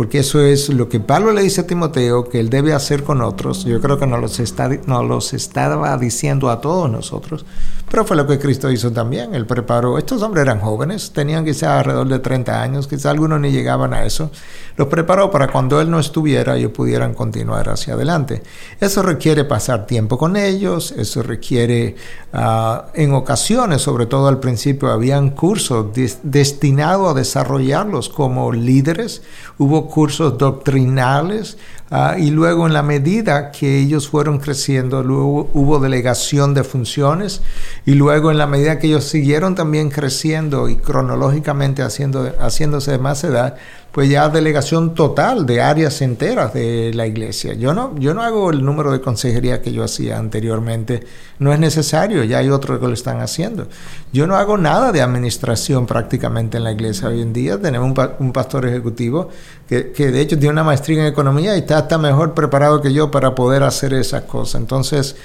porque 0.02 0.18
eso 0.18 0.42
es 0.42 0.70
lo 0.70 0.90
que 0.90 1.00
Pablo 1.00 1.32
le 1.32 1.44
dice 1.44 1.62
a 1.62 1.68
Timoteo 1.68 2.28
que 2.28 2.40
él 2.40 2.50
debe 2.50 2.74
hacer 2.74 3.04
con 3.04 3.22
otros. 3.22 3.66
Yo 3.66 3.80
creo 3.80 4.00
que 4.00 4.08
nos 4.08 4.20
los, 4.20 4.40
está, 4.40 4.68
nos 4.88 5.06
los 5.06 5.32
estaba 5.36 5.96
diciendo 5.96 6.50
a 6.50 6.60
todos 6.60 6.90
nosotros, 6.90 7.46
pero 7.88 8.04
fue 8.04 8.18
lo 8.18 8.26
que 8.26 8.40
Cristo 8.40 8.72
hizo 8.72 8.92
también. 8.92 9.36
Él 9.36 9.46
preparó, 9.46 10.00
estos 10.00 10.24
hombres 10.24 10.42
eran 10.42 10.60
jóvenes, 10.60 11.12
tenían 11.12 11.46
quizá 11.46 11.78
alrededor 11.78 12.08
de 12.08 12.18
30 12.18 12.64
años, 12.64 12.88
quizá 12.88 13.12
algunos 13.12 13.40
ni 13.40 13.52
llegaban 13.52 13.94
a 13.94 14.04
eso. 14.04 14.32
Los 14.76 14.88
preparó 14.88 15.30
para 15.30 15.50
cuando 15.50 15.80
él 15.80 15.92
no 15.92 16.00
estuviera, 16.00 16.56
ellos 16.56 16.72
pudieran 16.72 17.14
continuar 17.14 17.70
hacia 17.70 17.94
adelante. 17.94 18.42
Eso 18.80 19.04
requiere 19.04 19.44
pasar 19.44 19.86
tiempo 19.86 20.18
con 20.18 20.36
ellos, 20.36 20.94
eso 20.98 21.22
requiere, 21.22 21.96
ah, 22.34 22.88
en 22.96 23.14
ocasiones, 23.14 23.84
sobre 23.84 24.08
todo 24.08 24.28
al 24.28 24.40
principio, 24.40 24.90
habían 24.90 25.30
cursos 25.30 25.88
destinados 26.24 27.12
a 27.12 27.14
desarrollarlos 27.14 28.10
como 28.10 28.52
líderes. 28.52 29.22
Hubo 29.60 29.91
cursos 29.92 30.40
doctrinales 30.40 31.60
ah, 31.92 32.16
y 32.18 32.32
luego 32.32 32.66
en 32.66 32.74
la 32.74 32.82
medida 32.82 33.52
que 33.52 33.78
ellos 33.78 34.08
fueron 34.10 34.40
creciendo, 34.40 35.04
luego 35.04 35.52
hubo 35.54 35.78
delegación 35.78 36.56
de 36.56 36.64
funciones 36.64 37.42
y 37.86 37.94
luego 37.94 38.32
en 38.32 38.40
la 38.40 38.48
medida 38.48 38.80
que 38.80 38.88
ellos 38.88 39.04
siguieron 39.04 39.54
también 39.54 39.92
creciendo 39.92 40.68
y 40.70 40.78
cronológicamente 40.78 41.84
haciendo, 41.84 42.34
haciéndose 42.40 42.92
de 42.92 42.98
más 42.98 43.24
edad, 43.24 43.58
pues 43.92 44.10
ya 44.10 44.30
delegación 44.30 44.94
total 44.94 45.46
de 45.46 45.62
áreas 45.62 46.02
enteras 46.02 46.54
de 46.54 46.94
la 46.94 47.08
iglesia. 47.08 47.54
Yo 47.54 47.74
no, 47.74 47.94
yo 47.98 48.14
no 48.14 48.24
hago 48.24 48.50
el 48.50 48.64
número 48.64 48.92
de 48.92 49.02
consejería 49.02 49.62
que 49.62 49.74
yo 49.74 49.84
hacía 49.84 50.18
anteriormente, 50.18 51.06
no 51.40 51.52
es 51.52 51.60
necesario, 51.60 52.24
ya 52.24 52.38
hay 52.38 52.50
otros 52.50 52.80
que 52.80 52.88
lo 52.88 52.94
están 52.94 53.20
haciendo. 53.20 53.68
Yo 54.14 54.28
no 54.28 54.38
hago 54.38 54.58
nada 54.58 54.92
de 54.92 55.02
administración 55.02 55.86
prácticamente 55.88 56.58
en 56.58 56.64
la 56.64 56.72
iglesia 56.72 57.10
hoy 57.10 57.22
en 57.22 57.34
día, 57.34 57.62
tenemos 57.62 57.94
un, 58.20 58.32
pastor 58.32 58.66
ejecutivo 58.66 59.28
que, 59.68 59.92
que, 59.92 60.10
de 60.12 60.22
hecho 60.22 60.38
tiene 60.38 60.54
una 60.54 60.64
maestría 60.64 61.02
en 61.02 61.08
economía 61.08 61.56
y 61.56 61.60
está 61.60 61.80
hasta 61.80 61.98
mejor 61.98 62.34
preparado 62.34 62.82
que 62.82 62.94
yo 62.94 63.12
para 63.12 63.36
poder 63.36 63.64
hacer 63.64 63.94
esas 63.94 64.24
cosas. 64.24 64.62
Entonces, 64.62 65.18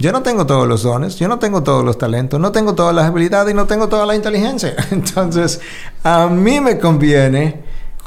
yo 0.00 0.12
no 0.12 0.22
tengo 0.22 0.46
todos 0.46 0.66
los 0.66 0.82
dones, 0.82 1.16
yo 1.16 1.28
no 1.28 1.38
tengo 1.38 1.62
todos 1.62 1.84
los 1.84 1.98
talentos, 1.98 2.40
no 2.40 2.52
tengo 2.52 2.74
todas 2.74 2.94
las 2.94 3.06
habilidades 3.06 3.52
y 3.52 3.54
no 3.54 3.66
tengo 3.66 3.88
toda 3.88 4.06
la 4.06 4.14
inteligencia. 4.14 4.74
Entonces, 4.90 5.60
a 6.02 6.26
mí 6.26 6.60
me 6.60 6.78
conviene 6.78 7.60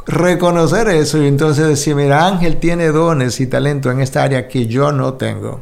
reconocer 0.05 0.89
eso 0.89 1.21
y 1.21 1.27
entonces 1.27 1.67
decir, 1.67 1.95
mira, 1.95 2.27
Ángel 2.27 2.57
tiene 2.57 2.87
dones 2.87 3.39
y 3.39 3.47
talento 3.47 3.91
en 3.91 4.01
esta 4.01 4.23
área 4.23 4.47
que 4.47 4.67
yo 4.67 4.91
no 4.91 5.13
tengo. 5.13 5.61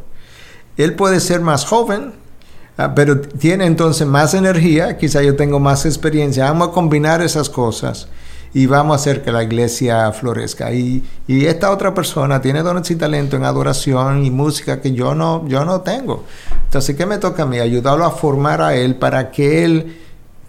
Él 0.77 0.95
puede 0.95 1.19
ser 1.19 1.41
más 1.41 1.65
joven, 1.65 2.13
ah, 2.77 2.93
pero 2.95 3.21
tiene 3.21 3.65
entonces 3.65 4.07
más 4.07 4.33
energía, 4.33 4.97
quizá 4.97 5.21
yo 5.21 5.35
tengo 5.35 5.59
más 5.59 5.85
experiencia. 5.85 6.45
Vamos 6.45 6.69
a 6.69 6.71
combinar 6.71 7.21
esas 7.21 7.49
cosas 7.49 8.07
y 8.53 8.65
vamos 8.65 8.93
a 8.93 8.95
hacer 8.95 9.21
que 9.21 9.31
la 9.31 9.43
iglesia 9.43 10.11
florezca. 10.11 10.71
Y, 10.73 11.03
y, 11.27 11.45
esta 11.45 11.71
otra 11.71 11.93
persona 11.93 12.41
tiene 12.41 12.63
dones 12.63 12.89
y 12.91 12.95
talento 12.95 13.35
en 13.35 13.45
adoración 13.45 14.25
y 14.25 14.31
música 14.31 14.81
que 14.81 14.91
yo 14.91 15.13
no, 15.13 15.47
yo 15.47 15.63
no 15.65 15.81
tengo. 15.81 16.25
Entonces, 16.65 16.95
¿qué 16.95 17.05
me 17.05 17.17
toca 17.17 17.43
a 17.43 17.45
mí? 17.45 17.59
Ayudarlo 17.59 18.05
a 18.05 18.11
formar 18.11 18.61
a 18.61 18.75
él 18.75 18.95
para 18.95 19.31
que 19.31 19.63
él 19.63 19.97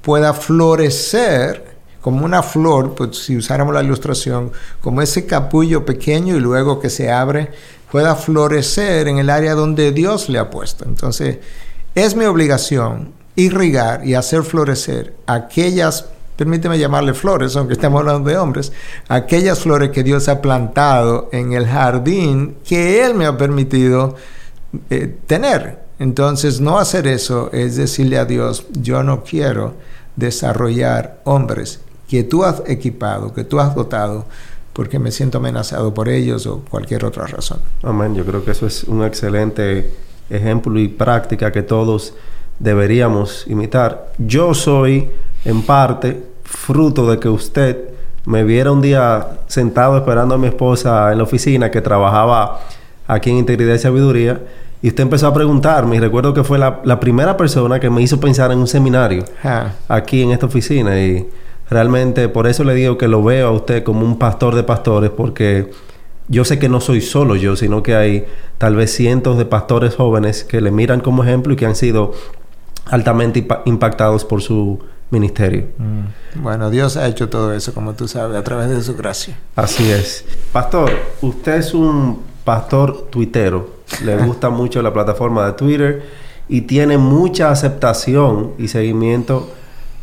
pueda 0.01 0.35
florecer 0.35 1.72
como 2.02 2.25
una 2.25 2.42
flor, 2.42 2.94
pues 2.94 3.16
si 3.16 3.37
usáramos 3.37 3.73
la 3.73 3.82
ilustración, 3.82 4.50
como 4.80 5.00
ese 5.00 5.25
capullo 5.25 5.87
pequeño 5.87 6.37
y 6.37 6.40
luego 6.40 6.80
que 6.80 6.90
se 6.90 7.11
abre, 7.11 7.52
pueda 7.90 8.16
florecer 8.16 9.06
en 9.06 9.18
el 9.18 9.30
área 9.30 9.54
donde 9.54 9.92
Dios 9.92 10.28
le 10.28 10.40
ha 10.40 10.50
puesto. 10.50 10.85
Entonces, 10.85 11.38
es 11.94 12.16
mi 12.16 12.25
obligación 12.25 13.12
irrigar 13.37 14.06
y 14.06 14.14
hacer 14.14 14.42
florecer 14.42 15.14
aquellas 15.26 16.06
permíteme 16.37 16.76
llamarle 16.76 17.14
flores, 17.14 17.54
aunque 17.54 17.75
estamos 17.75 18.00
hablando 18.00 18.28
de 18.28 18.37
hombres, 18.37 18.73
aquellas 19.09 19.61
flores 19.61 19.90
que 19.90 20.02
Dios 20.02 20.28
ha 20.28 20.40
plantado 20.40 21.28
en 21.30 21.52
el 21.52 21.66
jardín 21.68 22.56
que 22.66 23.04
Él 23.04 23.14
me 23.14 23.26
ha 23.26 23.37
permitido 23.37 24.16
eh, 24.90 25.14
tener. 25.26 25.78
Entonces, 26.00 26.61
no 26.61 26.78
hacer 26.80 27.06
eso 27.06 27.49
es 27.52 27.76
decirle 27.76 28.18
a 28.18 28.25
Dios, 28.25 28.66
yo 28.73 29.04
no 29.04 29.23
quiero 29.23 29.75
desarrollar 30.16 31.21
hombres 31.25 31.78
que 32.12 32.25
tú 32.25 32.45
has 32.45 32.62
equipado, 32.66 33.33
que 33.33 33.42
tú 33.42 33.59
has 33.59 33.75
dotado, 33.75 34.26
porque 34.75 34.99
me 34.99 35.11
siento 35.11 35.38
amenazado 35.38 35.95
por 35.95 36.11
ellos 36.11 36.47
o 36.47 36.61
cualquier 36.69 37.07
otra 37.07 37.26
razón. 37.26 37.61
Amén, 37.83 38.14
yo 38.14 38.23
creo 38.26 38.45
que 38.45 38.50
eso 38.50 38.66
es 38.66 38.85
un 38.85 39.02
excelente 39.02 39.95
ejemplo 40.28 40.78
y 40.78 40.88
práctica 40.88 41.50
que 41.50 41.62
todos 41.62 42.12
deberíamos 42.59 43.47
imitar. 43.47 44.12
Yo 44.19 44.52
soy 44.52 45.09
en 45.47 45.62
parte 45.62 46.23
fruto 46.45 47.11
de 47.11 47.19
que 47.19 47.31
usted 47.31 47.78
me 48.26 48.45
viera 48.45 48.73
un 48.73 48.83
día 48.83 49.40
sentado 49.47 49.97
esperando 49.97 50.35
a 50.35 50.38
mi 50.38 50.49
esposa 50.49 51.12
en 51.12 51.16
la 51.16 51.25
oficina 51.25 51.71
que 51.71 51.81
trabajaba 51.81 52.61
aquí 53.07 53.31
en 53.31 53.38
Integridad 53.38 53.75
y 53.76 53.78
Sabiduría 53.78 54.38
y 54.83 54.88
usted 54.88 55.04
empezó 55.04 55.28
a 55.28 55.33
preguntarme 55.33 55.97
y 55.97 56.00
recuerdo 56.00 56.35
que 56.35 56.45
fue 56.45 56.59
la, 56.59 57.00
primera 57.00 57.38
persona 57.38 57.81
que 57.81 57.88
me 57.88 58.02
hizo 58.02 58.21
pensar 58.21 58.52
en 58.52 58.59
un 58.59 58.66
seminario 58.66 59.25
aquí 59.88 60.21
en 60.21 60.33
esta 60.33 60.45
oficina 60.45 61.00
y 61.00 61.26
realmente 61.73 62.29
por 62.29 62.47
eso 62.47 62.64
le 62.64 62.75
digo 62.75 62.99
que 62.99 63.09
lo 63.09 63.23
veo 63.23 63.49
a 63.49 63.50
usted 63.52 63.83
como 63.83 64.05
un 64.05 64.19
pastor 64.19 64.55
de 64.55 64.62
pastores 64.62 65.11
porque 65.11 65.71
yo 66.29 66.45
sé 66.45 66.59
que 66.59 66.69
no 66.69 66.81
soy 66.81 67.00
solo 67.00 67.37
yo, 67.37 67.57
sino 67.57 67.83
que 67.83 67.95
hay 67.95 68.26
tal 68.59 68.76
vez 68.76 68.95
cientos 68.95 69.38
de 69.38 69.45
pastores 69.45 69.95
jóvenes 69.97 70.45
que 70.45 70.61
le 70.61 70.71
miran 70.71 71.00
como 71.00 71.25
ejemplo 71.25 71.52
y 71.52 71.57
que 71.57 71.67
han 71.67 71.75
sido 71.75 72.12
altamente 72.87 73.47
impactados 73.64 74.25
por 74.25 74.43
su 74.43 74.81
ministerio. 75.11 75.67
Mm. 75.79 76.43
Bueno, 76.43 76.71
Dios 76.71 76.97
ha 76.97 77.07
hecho 77.07 77.29
todo 77.29 77.52
eso, 77.52 77.75
como 77.75 77.93
tú 77.95 78.09
sabes, 78.09 78.37
a 78.37 78.43
través 78.43 78.71
de 78.71 78.83
su 78.83 78.97
gracia. 78.97 79.37
Así 79.57 79.91
es. 79.91 80.25
Pastor, 80.52 80.91
usted 81.21 81.57
es 81.57 81.75
un 81.75 82.23
pastor 82.45 83.09
tuitero. 83.11 83.83
Le 84.05 84.17
gusta 84.25 84.49
mucho 84.49 84.81
la 84.81 84.93
plataforma 84.93 85.47
de 85.47 85.52
Twitter 85.52 86.02
y 86.49 86.62
tiene 86.62 86.99
mucha 86.99 87.50
aceptación 87.50 88.52
y 88.59 88.69
seguimiento 88.69 89.50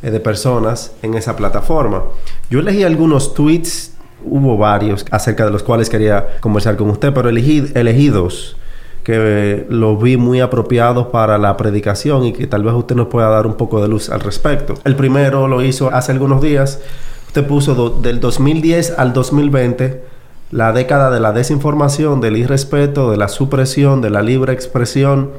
de 0.02 0.20
personas 0.20 0.94
en 1.02 1.16
esa 1.16 1.36
plataforma. 1.36 2.04
Yo 2.50 2.60
elegí 2.60 2.84
algunos 2.84 3.34
tweets, 3.34 3.94
hubo 4.24 4.58
varios 4.58 5.06
acerca 5.12 5.46
de 5.46 5.52
los 5.52 5.64
cuales 5.64 5.90
quería 5.90 6.40
conversar 6.40 6.78
con 6.78 6.90
usted, 6.90 7.14
pero 7.14 7.30
elegí, 7.30 7.72
elegí 7.76 8.10
dos 8.10 8.56
que 9.04 9.66
los 9.70 10.02
vi 10.02 10.18
muy 10.18 10.40
apropiados 10.40 11.08
para 11.08 11.38
la 11.38 11.58
predicación 11.58 12.26
y 12.26 12.34
que 12.34 12.48
tal 12.48 12.64
vez 12.64 12.74
usted 12.74 12.96
nos 12.96 13.08
pueda 13.08 13.30
dar 13.30 13.48
un 13.48 13.56
poco 13.56 13.82
de 13.82 13.88
luz 13.88 14.10
al 14.10 14.20
respecto. 14.20 14.76
El 14.84 14.96
primero 14.96 15.48
lo 15.48 15.64
hizo 15.64 15.90
hace 15.92 16.12
algunos 16.12 16.42
días. 16.42 16.80
Usted 17.28 17.48
puso 17.48 17.90
del 18.02 18.20
2010 18.20 18.96
al 18.98 19.14
2020 19.14 20.04
la 20.52 20.74
década 20.74 21.12
de 21.12 21.20
la 21.20 21.32
desinformación, 21.32 22.22
del 22.22 22.38
irrespeto, 22.38 23.12
de 23.12 23.18
la 23.18 23.28
supresión, 23.28 24.02
de 24.02 24.10
la 24.10 24.22
libre 24.22 24.54
expresión, 24.54 25.32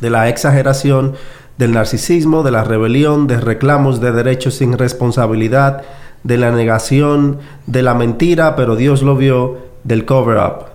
de 0.00 0.10
la 0.10 0.28
exageración, 0.28 1.14
del 1.58 1.72
narcisismo, 1.72 2.42
de 2.42 2.50
la 2.50 2.64
rebelión, 2.64 3.26
de 3.26 3.40
reclamos 3.40 4.00
de 4.00 4.12
derechos 4.12 4.54
sin 4.54 4.76
responsabilidad, 4.76 5.82
de 6.22 6.38
la 6.38 6.50
negación, 6.50 7.38
de 7.66 7.82
la 7.82 7.94
mentira, 7.94 8.56
pero 8.56 8.76
Dios 8.76 9.02
lo 9.02 9.16
vio, 9.16 9.58
del 9.84 10.04
cover-up. 10.04 10.66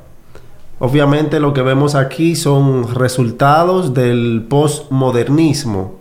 Obviamente 0.80 1.40
lo 1.40 1.54
que 1.54 1.62
vemos 1.62 1.94
aquí 1.94 2.36
son 2.36 2.96
resultados 2.96 3.94
del 3.94 4.46
postmodernismo 4.50 6.00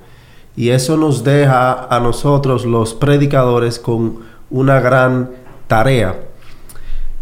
y 0.56 0.70
eso 0.70 0.96
nos 0.96 1.22
deja 1.25 1.84
a 1.94 2.00
nosotros 2.00 2.64
los 2.64 2.94
predicadores 2.94 3.78
con 3.78 4.20
una 4.49 4.80
gran 4.80 5.30
tarea. 5.66 6.16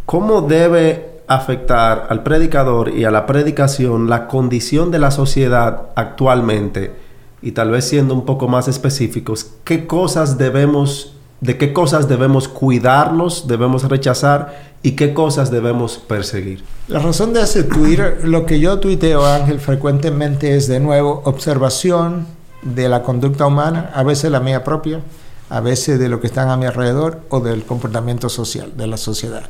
¿Cómo 0.06 0.42
debe 0.42 1.22
afectar 1.26 2.06
al 2.10 2.22
predicador 2.22 2.90
y 2.90 3.04
a 3.04 3.10
la 3.10 3.26
predicación 3.26 4.08
la 4.08 4.28
condición 4.28 4.90
de 4.90 4.98
la 4.98 5.10
sociedad 5.10 5.88
actualmente? 5.96 7.07
Y 7.42 7.52
tal 7.52 7.70
vez 7.70 7.84
siendo 7.84 8.14
un 8.14 8.24
poco 8.24 8.48
más 8.48 8.68
específicos, 8.68 9.46
¿qué 9.64 9.86
cosas 9.86 10.38
debemos 10.38 11.14
de 11.40 11.56
qué 11.56 11.72
cosas 11.72 12.08
debemos 12.08 12.48
cuidarnos, 12.48 13.46
debemos 13.46 13.84
rechazar 13.84 14.72
y 14.82 14.92
qué 14.92 15.14
cosas 15.14 15.50
debemos 15.50 15.98
perseguir. 15.98 16.64
La 16.88 16.98
razón 16.98 17.32
de 17.32 17.42
ese 17.42 17.64
Twitter, 17.64 18.20
lo 18.24 18.46
que 18.46 18.60
yo 18.60 18.78
tuiteo, 18.78 19.24
Ángel, 19.24 19.60
frecuentemente 19.60 20.56
es 20.56 20.68
de 20.68 20.80
nuevo 20.80 21.22
observación 21.24 22.26
de 22.62 22.88
la 22.88 23.02
conducta 23.02 23.46
humana, 23.46 23.90
a 23.94 24.02
veces 24.02 24.30
la 24.30 24.40
mía 24.40 24.64
propia, 24.64 25.00
a 25.48 25.60
veces 25.60 25.98
de 25.98 26.08
lo 26.08 26.20
que 26.20 26.26
están 26.26 26.48
a 26.48 26.56
mi 26.56 26.66
alrededor 26.66 27.20
o 27.30 27.40
del 27.40 27.64
comportamiento 27.64 28.28
social, 28.28 28.72
de 28.76 28.86
la 28.86 28.96
sociedad. 28.96 29.44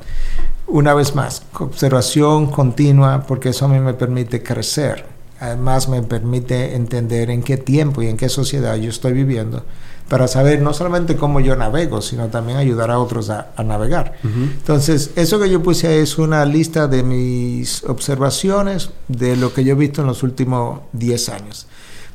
Una 0.67 0.93
vez 0.93 1.15
más, 1.15 1.43
observación 1.59 2.47
continua 2.49 3.25
porque 3.27 3.49
eso 3.49 3.65
a 3.65 3.69
mí 3.69 3.81
me 3.81 3.95
permite 3.95 4.43
crecer. 4.43 5.18
Además 5.41 5.89
me 5.89 6.03
permite 6.03 6.75
entender 6.75 7.31
en 7.31 7.43
qué 7.43 7.57
tiempo 7.57 8.03
y 8.03 8.09
en 8.09 8.17
qué 8.17 8.29
sociedad 8.29 8.77
yo 8.77 8.91
estoy 8.91 9.13
viviendo 9.13 9.65
para 10.09 10.27
saber 10.27 10.63
no 10.63 10.73
solamente 10.73 11.17
cómo 11.17 11.39
yo 11.41 11.55
navego, 11.55 12.01
sino 12.01 12.29
también 12.29 12.59
ayudar 12.59 12.91
a 12.91 12.99
otros 12.99 13.29
a, 13.31 13.53
navegar. 13.63 14.15
Entonces, 14.25 15.11
eso 15.17 15.39
que 15.39 15.51
yo 15.51 15.63
puse 15.63 16.01
es 16.01 16.17
una 16.17 16.45
lista 16.47 16.89
de 16.89 17.03
mis 17.03 17.85
observaciones 17.85 18.91
de 19.09 19.37
lo 19.37 19.53
que 19.53 19.65
yo 19.65 19.73
he 19.73 19.77
visto 19.77 20.01
en 20.01 20.07
los 20.07 20.23
últimos 20.23 20.81
10 20.93 21.29
años. 21.29 21.67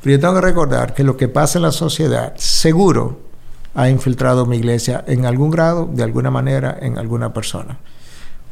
Pero 0.02 0.16
yo 0.16 0.20
tengo 0.20 0.34
que 0.34 0.42
recordar 0.42 0.94
que 0.94 1.04
lo 1.04 1.16
que 1.18 1.28
pasa 1.28 1.60
en 1.60 1.64
la 1.64 1.72
sociedad, 1.72 2.34
seguro, 2.36 3.20
ha 3.76 3.90
infiltrado 3.90 4.46
mi 4.48 4.58
iglesia 4.58 5.04
en 5.08 5.26
algún 5.26 5.52
grado, 5.52 5.88
de 5.92 6.04
alguna 6.04 6.32
manera, 6.32 6.78
en 6.82 6.98
alguna 6.98 7.32
persona. 7.32 7.78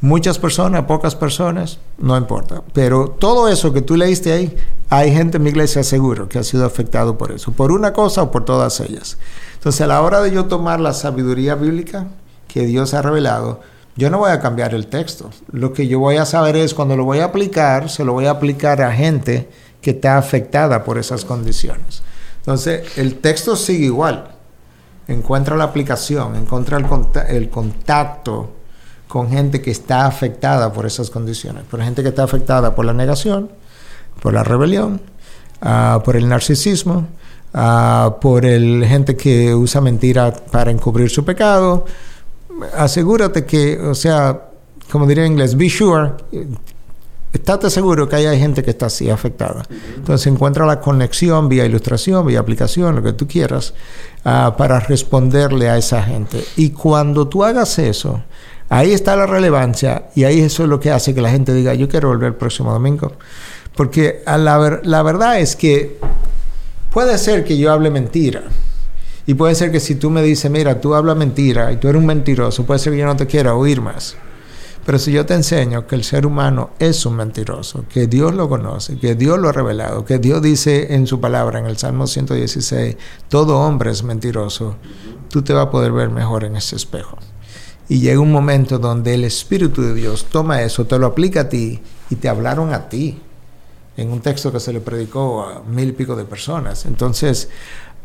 Muchas 0.02 0.40
personas, 0.40 0.86
pocas 0.86 1.14
personas, 1.14 1.78
no 2.00 2.18
importa. 2.18 2.64
Pero 2.74 3.08
todo 3.08 3.48
eso 3.48 3.72
que 3.72 3.84
tú 3.84 3.96
leíste 3.96 4.34
ahí, 4.34 4.58
hay 4.90 5.14
gente 5.14 5.38
en 5.38 5.44
mi 5.44 5.52
iglesia 5.52 5.84
seguro 5.84 6.28
que 6.28 6.40
ha 6.40 6.44
sido 6.44 6.66
afectado 6.66 7.20
por 7.20 7.32
eso, 7.32 7.52
por 7.52 7.72
una 7.72 7.94
cosa 7.94 8.24
o 8.24 8.32
por 8.32 8.44
todas 8.44 8.80
ellas. 8.80 9.20
Entonces, 9.54 9.82
a 9.82 9.88
la 9.88 10.02
hora 10.02 10.22
de 10.22 10.32
yo 10.32 10.46
tomar 10.46 10.80
la 10.80 10.94
sabiduría 10.94 11.54
bíblica 11.54 12.08
que 12.48 12.66
Dios 12.66 12.96
ha 12.96 13.04
revelado, 13.04 13.62
yo 13.96 14.10
no 14.10 14.18
voy 14.18 14.32
a 14.32 14.40
cambiar 14.40 14.74
el 14.74 14.88
texto. 14.88 15.30
Lo 15.52 15.72
que 15.72 15.88
yo 15.88 16.00
voy 16.00 16.18
a 16.18 16.26
saber 16.26 16.56
es 16.56 16.74
cuando 16.74 16.98
lo 16.98 17.06
voy 17.06 17.20
a 17.20 17.26
aplicar, 17.26 17.88
se 17.88 18.04
lo 18.04 18.14
voy 18.14 18.26
a 18.26 18.32
aplicar 18.32 18.82
a 18.82 18.92
gente 18.92 19.50
que 19.82 19.92
está 19.92 20.18
afectada 20.18 20.84
por 20.84 20.98
esas 20.98 21.26
condiciones. 21.26 22.02
Entonces, 22.38 22.98
el 22.98 23.20
texto 23.20 23.56
sigue 23.56 23.86
igual. 23.86 24.32
Encuentra 25.08 25.56
la 25.56 25.66
aplicación, 25.66 26.36
encuentra 26.36 26.80
el, 26.80 26.88
el 27.30 27.50
contacto 27.50 28.61
con 29.12 29.30
gente 29.30 29.62
que 29.62 29.72
está 29.72 30.06
afectada 30.06 30.72
por 30.72 30.86
esas 30.86 31.10
condiciones, 31.10 31.66
por 31.70 31.84
gente 31.84 32.02
que 32.02 32.08
está 32.08 32.24
afectada 32.24 32.74
por 32.74 32.86
la 32.86 32.94
negación, 32.94 33.52
por 34.22 34.34
la 34.34 34.42
rebelión, 34.42 35.02
ah, 35.62 36.02
por 36.06 36.16
el 36.16 36.30
narcisismo, 36.30 37.10
uh, 37.54 38.18
por 38.22 38.46
el 38.46 38.86
gente 38.86 39.18
que 39.18 39.54
usa 39.54 39.82
mentira 39.82 40.34
para 40.50 40.72
encubrir 40.72 41.10
su 41.10 41.26
pecado. 41.26 41.84
Asegúrate 42.78 43.44
que, 43.44 43.78
o 43.82 43.96
sea, 43.96 44.44
como 44.90 45.06
diría 45.06 45.26
en 45.26 45.34
inglés, 45.34 45.58
be 45.58 45.70
sure, 45.70 46.12
estate 47.34 47.70
seguro 47.70 48.08
que 48.08 48.16
hay 48.16 48.40
gente 48.40 48.64
que 48.64 48.70
está 48.70 48.86
así 48.86 49.10
afectada. 49.10 49.64
Entonces 49.94 50.26
encuentra 50.28 50.66
la 50.66 50.80
conexión 50.80 51.50
vía 51.50 51.66
ilustración, 51.66 52.26
vía 52.26 52.40
aplicación, 52.40 52.96
lo 52.96 53.04
que 53.04 53.12
tú 53.12 53.28
quieras, 53.28 53.74
ah, 54.24 54.56
para 54.58 54.80
responderle 54.80 55.70
a 55.70 55.78
esa 55.78 56.02
gente. 56.02 56.42
Y 56.56 56.70
cuando 56.70 57.28
tú 57.28 57.44
hagas 57.44 57.78
eso, 57.78 58.22
Ahí 58.72 58.94
está 58.94 59.18
la 59.18 59.26
relevancia 59.28 60.06
y 60.16 60.24
ahí 60.24 60.40
eso 60.40 60.64
es 60.64 60.70
lo 60.70 60.80
que 60.80 60.92
hace 60.92 61.14
que 61.14 61.20
la 61.20 61.30
gente 61.30 61.54
diga, 61.54 61.74
yo 61.74 61.90
quiero 61.90 62.08
volver 62.08 62.28
el 62.28 62.36
próximo 62.36 62.72
domingo. 62.72 63.12
Porque 63.76 64.24
la, 64.26 64.80
la 64.82 65.04
verdad 65.04 65.42
es 65.42 65.58
que 65.58 66.00
puede 66.90 67.18
ser 67.18 67.44
que 67.44 67.58
yo 67.58 67.70
hable 67.70 67.90
mentira. 67.90 68.44
Y 69.28 69.34
puede 69.34 69.56
ser 69.56 69.74
que 69.74 69.82
si 69.82 69.96
tú 69.96 70.10
me 70.10 70.24
dices, 70.24 70.50
mira, 70.50 70.80
tú 70.80 70.96
hablas 70.96 71.18
mentira 71.18 71.70
y 71.74 71.76
tú 71.76 71.90
eres 71.90 72.00
un 72.00 72.06
mentiroso, 72.06 72.66
puede 72.66 72.80
ser 72.80 72.94
que 72.94 73.00
yo 73.00 73.06
no 73.06 73.18
te 73.18 73.28
quiera 73.28 73.56
oír 73.56 73.82
más. 73.82 74.16
Pero 74.86 74.98
si 75.00 75.12
yo 75.12 75.26
te 75.26 75.34
enseño 75.34 75.86
que 75.86 75.96
el 75.96 76.06
ser 76.06 76.26
humano 76.26 76.70
es 76.80 77.06
un 77.06 77.18
mentiroso, 77.18 77.84
que 77.90 78.08
Dios 78.08 78.34
lo 78.34 78.48
conoce, 78.48 78.98
que 78.98 79.16
Dios 79.16 79.38
lo 79.38 79.50
ha 79.50 79.52
revelado, 79.52 80.06
que 80.06 80.18
Dios 80.18 80.42
dice 80.42 80.96
en 80.96 81.08
su 81.08 81.20
palabra, 81.20 81.60
en 81.60 81.66
el 81.66 81.76
Salmo 81.76 82.08
116, 82.08 82.96
todo 83.28 83.60
hombre 83.60 83.92
es 83.92 84.02
mentiroso, 84.02 84.78
tú 85.28 85.42
te 85.42 85.52
vas 85.52 85.66
a 85.66 85.72
poder 85.72 85.92
ver 85.92 86.10
mejor 86.10 86.46
en 86.46 86.56
ese 86.56 86.78
espejo. 86.78 87.18
Y 87.92 88.00
llega 88.00 88.22
un 88.22 88.32
momento 88.32 88.80
donde 88.80 89.16
el 89.16 89.26
Espíritu 89.26 89.82
de 89.82 89.94
Dios 89.94 90.28
toma 90.32 90.62
eso, 90.62 90.86
te 90.86 90.98
lo 90.98 91.08
aplica 91.08 91.42
a 91.42 91.50
ti 91.50 91.82
y 92.10 92.16
te 92.16 92.30
hablaron 92.30 92.74
a 92.74 92.88
ti 92.88 93.20
en 93.98 94.14
un 94.14 94.22
texto 94.22 94.50
que 94.50 94.62
se 94.62 94.72
le 94.72 94.80
predicó 94.80 95.44
a 95.44 95.62
mil 95.70 95.90
y 95.90 95.92
pico 95.92 96.16
de 96.16 96.24
personas. 96.24 96.86
Entonces, 96.86 97.50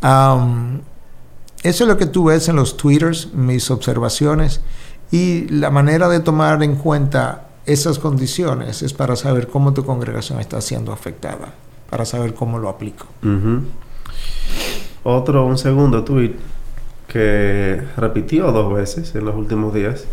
eso 0.03 0.75
es 1.63 1.81
lo 1.89 1.97
que 1.97 2.07
tú 2.07 2.25
ves 2.25 2.49
en 2.49 2.57
los 2.57 2.77
twitters, 2.77 3.33
mis 3.33 3.71
observaciones, 3.71 4.61
y 5.13 5.47
la 5.51 5.71
manera 5.71 6.09
de 6.09 6.19
tomar 6.19 6.61
en 6.65 6.75
cuenta 6.75 7.47
esas 7.65 8.01
condiciones 8.01 8.83
es 8.83 8.93
para 8.93 9.15
saber 9.15 9.47
cómo 9.47 9.73
tu 9.73 9.85
congregación 9.85 10.41
está 10.41 10.61
siendo 10.63 10.93
afectada, 10.93 11.55
para 11.89 12.05
saber 12.05 12.35
cómo 12.35 12.59
lo 12.59 12.69
aplico. 12.69 13.07
Otro, 15.05 15.47
un 15.47 15.57
segundo 15.57 16.03
tweet 16.03 16.35
que 17.07 17.83
repitió 17.97 18.53
dos 18.53 18.75
veces 18.75 19.15
en 19.15 19.25
los 19.25 19.35
últimos 19.35 19.75
días. 19.75 20.05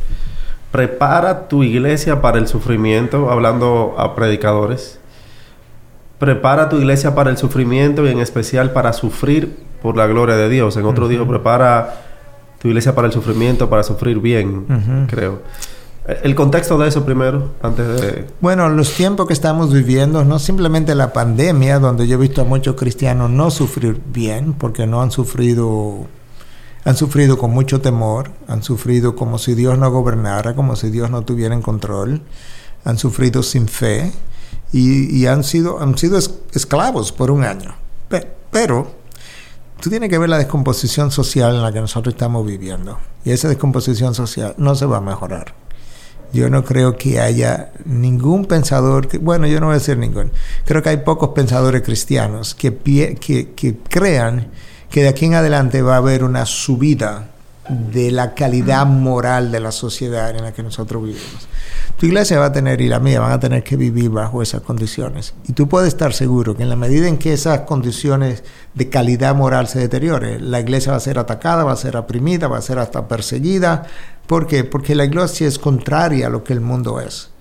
Prepara 0.71 1.47
tu 1.47 1.63
iglesia 1.63 2.21
para 2.21 2.39
el 2.39 2.47
sufrimiento, 2.47 3.29
hablando 3.29 3.95
a 3.97 4.15
predicadores. 4.15 4.99
Prepara 6.19 6.69
tu 6.69 6.77
iglesia 6.77 7.13
para 7.15 7.29
el 7.29 7.37
sufrimiento 7.37 8.05
y 8.05 8.09
en 8.09 8.19
especial 8.19 8.71
para 8.71 8.93
sufrir 8.93 9.55
por 9.81 9.97
la 9.97 10.07
gloria 10.07 10.35
de 10.35 10.49
Dios. 10.49 10.77
En 10.77 10.85
otro 10.85 11.07
dijo, 11.07 11.27
prepara 11.27 12.01
tu 12.59 12.69
iglesia 12.69 12.95
para 12.95 13.07
el 13.07 13.13
sufrimiento, 13.13 13.69
para 13.69 13.83
sufrir 13.83 14.19
bien, 14.19 15.05
creo. 15.09 15.41
El 16.23 16.35
contexto 16.35 16.77
de 16.77 16.89
eso 16.89 17.05
primero, 17.05 17.51
antes 17.61 17.87
de... 18.01 18.25
Bueno, 18.41 18.67
los 18.69 18.93
tiempos 18.93 19.25
que 19.25 19.33
estamos 19.33 19.71
viviendo, 19.71 20.25
no 20.25 20.37
simplemente 20.37 20.95
la 20.95 21.13
pandemia, 21.13 21.79
donde 21.79 22.07
yo 22.07 22.15
he 22.15 22.19
visto 22.19 22.41
a 22.41 22.45
muchos 22.45 22.75
cristianos 22.75 23.29
no 23.29 23.51
sufrir 23.51 24.01
bien, 24.13 24.53
porque 24.53 24.85
no 24.85 25.01
han 25.01 25.11
sufrido, 25.11 26.05
han 26.85 26.97
sufrido 26.97 27.37
con 27.37 27.51
mucho 27.51 27.81
temor, 27.81 28.31
han 28.47 28.63
sufrido 28.63 29.15
como 29.15 29.37
si 29.37 29.55
Dios 29.55 29.77
no 29.77 29.89
gobernara, 29.91 30.55
como 30.55 30.75
si 30.75 30.89
Dios 30.89 31.09
no 31.09 31.23
tuviera 31.23 31.55
en 31.55 31.61
control, 31.61 32.21
han 32.83 32.97
sufrido 32.97 33.41
sin 33.43 33.67
fe 33.67 34.11
y, 34.73 35.25
han, 35.27 35.43
sido, 35.43 35.79
han 35.81 35.97
sido 35.97 36.17
esclavos 36.17 37.11
por 37.11 37.31
un 37.31 37.43
año. 37.43 37.75
pero 38.51 38.91
tú 39.79 39.89
tienes 39.89 40.09
que 40.09 40.17
ver 40.17 40.29
la 40.29 40.37
descomposición 40.37 41.11
social 41.11 41.55
en 41.55 41.61
la 41.61 41.71
que 41.71 41.79
nosotros 41.79 42.13
estamos 42.15 42.45
viviendo. 42.45 42.99
Y 43.23 43.31
esa 43.31 43.47
descomposición 43.47 44.13
social 44.15 44.55
no 44.57 44.75
se 44.75 44.85
va 44.85 44.97
a 44.97 45.01
mejorar. 45.01 45.53
Yo 46.33 46.49
no 46.49 46.65
creo 46.65 46.97
que 46.97 47.19
haya 47.19 47.71
ningún 47.85 48.45
pensador, 48.45 49.07
que, 49.07 49.19
bueno, 49.19 49.45
yo 49.45 49.59
no 49.59 49.67
voy 49.67 49.75
a 49.75 49.77
decir 49.77 49.97
ningún, 49.97 50.31
creo 50.65 50.81
que 50.81 50.89
hay 50.89 50.97
pocos 50.97 51.29
pensadores 51.29 51.83
cristianos 51.83 52.55
que, 52.55 52.75
que, 52.75 53.53
que 53.55 53.77
crean 53.87 54.47
que 54.93 55.01
de 55.01 55.07
aquí 55.07 55.25
en 55.25 55.33
adelante 55.33 55.81
va 55.81 55.95
a 55.95 55.97
haber 55.97 56.23
una 56.23 56.45
subida 56.45 57.29
de 57.67 58.11
la 58.11 58.35
calidad 58.35 58.85
moral 58.85 59.51
de 59.51 59.59
la 59.59 59.71
sociedad 59.71 60.29
en 60.29 60.43
la 60.43 60.51
que 60.51 60.61
nosotros 60.61 61.01
vivimos. 61.01 61.47
Tu 61.97 62.05
iglesia 62.05 62.37
va 62.37 62.45
a 62.45 62.51
tener 62.51 62.79
y 62.79 62.87
la 62.87 62.99
mía 62.99 63.19
van 63.19 63.31
a 63.31 63.39
tener 63.39 63.63
que 63.63 63.75
vivir 63.75 64.11
bajo 64.11 64.43
esas 64.43 64.61
condiciones. 64.61 65.33
Y 65.47 65.53
tú 65.53 65.67
puedes 65.67 65.87
estar 65.87 66.13
seguro 66.13 66.55
que 66.55 66.61
en 66.61 66.69
la 66.69 66.75
medida 66.75 67.07
en 67.07 67.17
que 67.17 67.33
esas 67.33 67.61
condiciones 67.61 68.43
de 68.75 68.89
calidad 68.89 69.33
moral 69.33 69.67
se 69.67 69.79
deterioren, 69.79 70.51
la 70.51 70.59
iglesia 70.59 70.91
va 70.91 70.99
a 70.99 71.01
ser 71.01 71.17
atacada, 71.17 71.63
va 71.63 71.71
a 71.71 71.75
ser 71.75 71.97
oprimida, 71.97 72.47
va 72.47 72.59
a 72.59 72.61
ser 72.61 72.77
hasta 72.77 73.07
perseguida. 73.07 73.87
¿Por 74.27 74.45
qué? 74.45 74.63
Porque 74.63 74.93
la 74.93 75.05
iglesia 75.05 75.47
es 75.47 75.57
contraria 75.57 76.27
a 76.27 76.29
lo 76.29 76.43
que 76.43 76.53
el 76.53 76.61
mundo 76.61 77.01
es. 77.01 77.31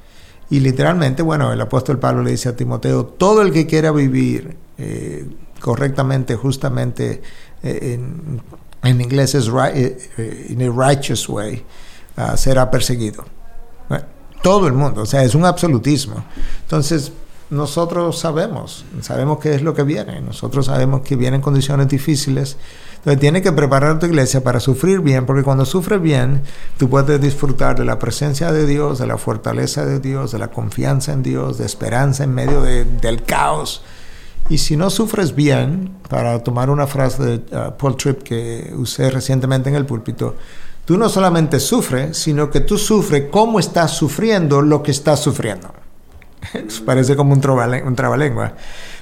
Y 0.48 0.60
literalmente, 0.60 1.20
bueno, 1.20 1.52
el 1.52 1.60
apóstol 1.60 1.98
Pablo 1.98 2.22
le 2.22 2.30
dice 2.30 2.48
a 2.48 2.56
Timoteo, 2.56 3.04
todo 3.04 3.42
el 3.42 3.52
que 3.52 3.66
quiera 3.66 3.92
vivir 3.92 4.56
eh, 4.78 5.26
correctamente, 5.62 6.36
justamente, 6.36 7.22
eh, 7.62 7.98
en, 8.82 9.00
inglés 9.00 9.34
es 9.34 9.48
eh, 9.48 10.46
in 10.50 10.62
a 10.62 10.70
righteous 10.70 11.28
way, 11.28 11.64
ah, 12.16 12.36
será 12.36 12.70
perseguido. 12.70 13.24
Todo 14.42 14.66
el 14.66 14.72
mundo, 14.72 15.02
o 15.02 15.06
sea, 15.06 15.22
es 15.22 15.36
un 15.36 15.44
absolutismo. 15.44 16.24
Entonces, 16.62 17.12
nosotros 17.50 18.18
sabemos, 18.18 18.84
sabemos 19.02 19.38
qué 19.38 19.54
es 19.54 19.62
lo 19.62 19.72
que 19.72 19.84
viene, 19.84 20.20
nosotros 20.20 20.66
sabemos 20.66 21.02
que 21.02 21.14
vienen 21.14 21.40
condiciones 21.40 21.86
difíciles. 21.86 22.56
Entonces, 22.96 23.20
tienes 23.20 23.42
que 23.42 23.52
preparar 23.52 24.00
tu 24.00 24.06
iglesia 24.06 24.42
para 24.42 24.58
sufrir 24.58 25.00
bien, 25.00 25.26
porque 25.26 25.44
cuando 25.44 25.64
sufres 25.64 26.02
bien, 26.02 26.42
tú 26.76 26.88
puedes 26.88 27.20
disfrutar 27.20 27.78
de 27.78 27.84
la 27.84 28.00
presencia 28.00 28.50
de 28.50 28.66
Dios, 28.66 28.98
de 28.98 29.06
la 29.06 29.16
fortaleza 29.16 29.84
de 29.84 30.00
Dios, 30.00 30.32
de 30.32 30.38
la 30.38 30.48
confianza 30.48 31.12
en 31.12 31.22
Dios, 31.22 31.58
de 31.58 31.66
esperanza 31.66 32.24
en 32.24 32.34
medio 32.34 32.62
del 32.62 33.22
caos. 33.22 33.82
Y 34.52 34.58
si 34.58 34.76
no 34.76 34.90
sufres 34.90 35.34
bien, 35.34 35.96
para 36.10 36.38
tomar 36.44 36.68
una 36.68 36.86
frase 36.86 37.22
de 37.22 37.36
uh, 37.56 37.72
Paul 37.78 37.96
Tripp 37.96 38.22
que 38.22 38.70
usé 38.76 39.10
recientemente 39.10 39.70
en 39.70 39.76
el 39.76 39.86
púlpito, 39.86 40.34
tú 40.84 40.98
no 40.98 41.08
solamente 41.08 41.58
sufres, 41.58 42.18
sino 42.18 42.50
que 42.50 42.60
tú 42.60 42.76
sufres 42.76 43.30
cómo 43.30 43.58
estás 43.58 43.92
sufriendo 43.92 44.60
lo 44.60 44.82
que 44.82 44.90
estás 44.90 45.20
sufriendo. 45.20 45.72
Parece 46.84 47.16
como 47.16 47.32
un, 47.32 47.38
un 47.86 47.96
trabalengua. 47.96 48.52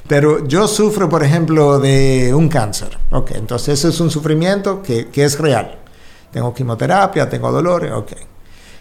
Pero 0.07 0.47
yo 0.47 0.69
sufro, 0.69 1.09
por 1.09 1.25
ejemplo, 1.25 1.81
de 1.81 2.33
un 2.33 2.49
cáncer. 2.49 2.97
Ok, 3.11 3.33
entonces 3.33 3.81
ese 3.81 3.89
es 3.89 3.99
un 3.99 4.13
sufrimiento 4.13 4.81
que, 4.81 5.09
que 5.09 5.25
es 5.25 5.37
real. 5.37 5.81
Tengo 6.31 6.55
quimioterapia, 6.55 7.29
tengo 7.29 7.51
dolores, 7.51 7.91
ok. 7.91 8.13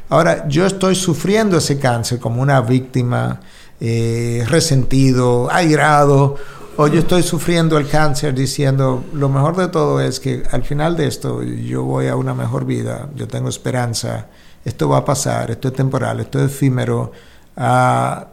Ahora, 0.10 0.48
yo 0.48 0.68
estoy 0.68 0.94
sufriendo 0.94 1.58
ese 1.58 1.80
cáncer 1.80 2.20
como 2.20 2.44
una 2.44 2.62
víctima, 2.62 3.40
eh, 3.80 4.46
resentido, 4.48 5.50
airado, 5.52 6.36
o 6.82 6.88
yo 6.88 7.00
estoy 7.02 7.24
sufriendo 7.24 7.78
el 7.78 7.90
cáncer 7.90 8.34
diciendo, 8.34 9.04
lo 9.12 9.28
mejor 9.28 9.58
de 9.58 9.68
todo 9.68 10.00
es 10.00 10.22
que 10.22 10.44
al 10.50 10.64
final 10.64 10.96
de 10.96 11.08
esto 11.08 11.44
yo 11.44 11.84
voy 11.84 12.08
a 12.08 12.16
una 12.16 12.34
mejor 12.34 12.64
vida, 12.64 13.10
yo 13.16 13.28
tengo 13.28 13.50
esperanza, 13.50 14.28
esto 14.64 14.88
va 14.88 15.00
a 15.00 15.04
pasar, 15.04 15.52
esto 15.52 15.68
es 15.68 15.74
temporal, 15.74 16.22
esto 16.22 16.40
es 16.40 16.50
efímero. 16.50 17.12
Ah, 17.58 18.28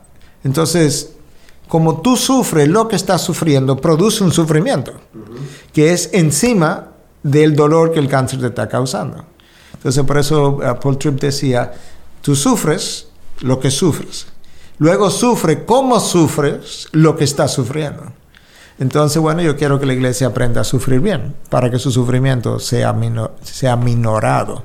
entonces, 0.44 1.14
como 1.66 2.00
tú 2.02 2.16
sufres 2.16 2.68
lo 2.68 2.87
que 2.87 2.94
estás 2.94 3.20
sufriendo, 3.20 3.76
produce 3.78 4.22
un 4.22 4.30
sufrimiento, 4.30 4.92
que 5.72 5.92
es 5.92 6.11
encima 6.12 6.90
del 7.24 7.56
dolor 7.56 7.92
que 7.92 7.98
el 7.98 8.06
cáncer 8.06 8.38
te 8.38 8.46
está 8.46 8.68
causando. 8.68 9.24
Entonces, 9.74 10.04
por 10.04 10.18
eso 10.18 10.61
ah, 10.62 10.78
Paul 10.78 10.98
Tripp 10.98 11.18
decía, 11.18 11.72
tú 12.22 12.37
sufres 12.37 13.09
lo 13.40 13.59
que 13.59 13.72
sufres. 13.72 14.28
Luego 14.78 15.11
sufre 15.11 15.64
cómo 15.64 15.98
sufres 15.98 16.87
lo 16.92 17.16
que 17.16 17.24
estás 17.24 17.52
sufriendo. 17.52 18.12
Entonces, 18.78 19.22
bueno, 19.22 19.40
yo 19.40 19.56
quiero 19.56 19.80
que 19.80 19.86
la 19.86 19.94
iglesia 19.94 20.26
aprenda 20.26 20.60
a 20.60 20.64
sufrir 20.64 21.00
bien, 21.00 21.34
para 21.48 21.70
que 21.70 21.78
su 21.78 21.90
sufrimiento 21.90 22.58
sea, 22.58 22.94
sea 23.42 23.76
minorado, 23.76 24.64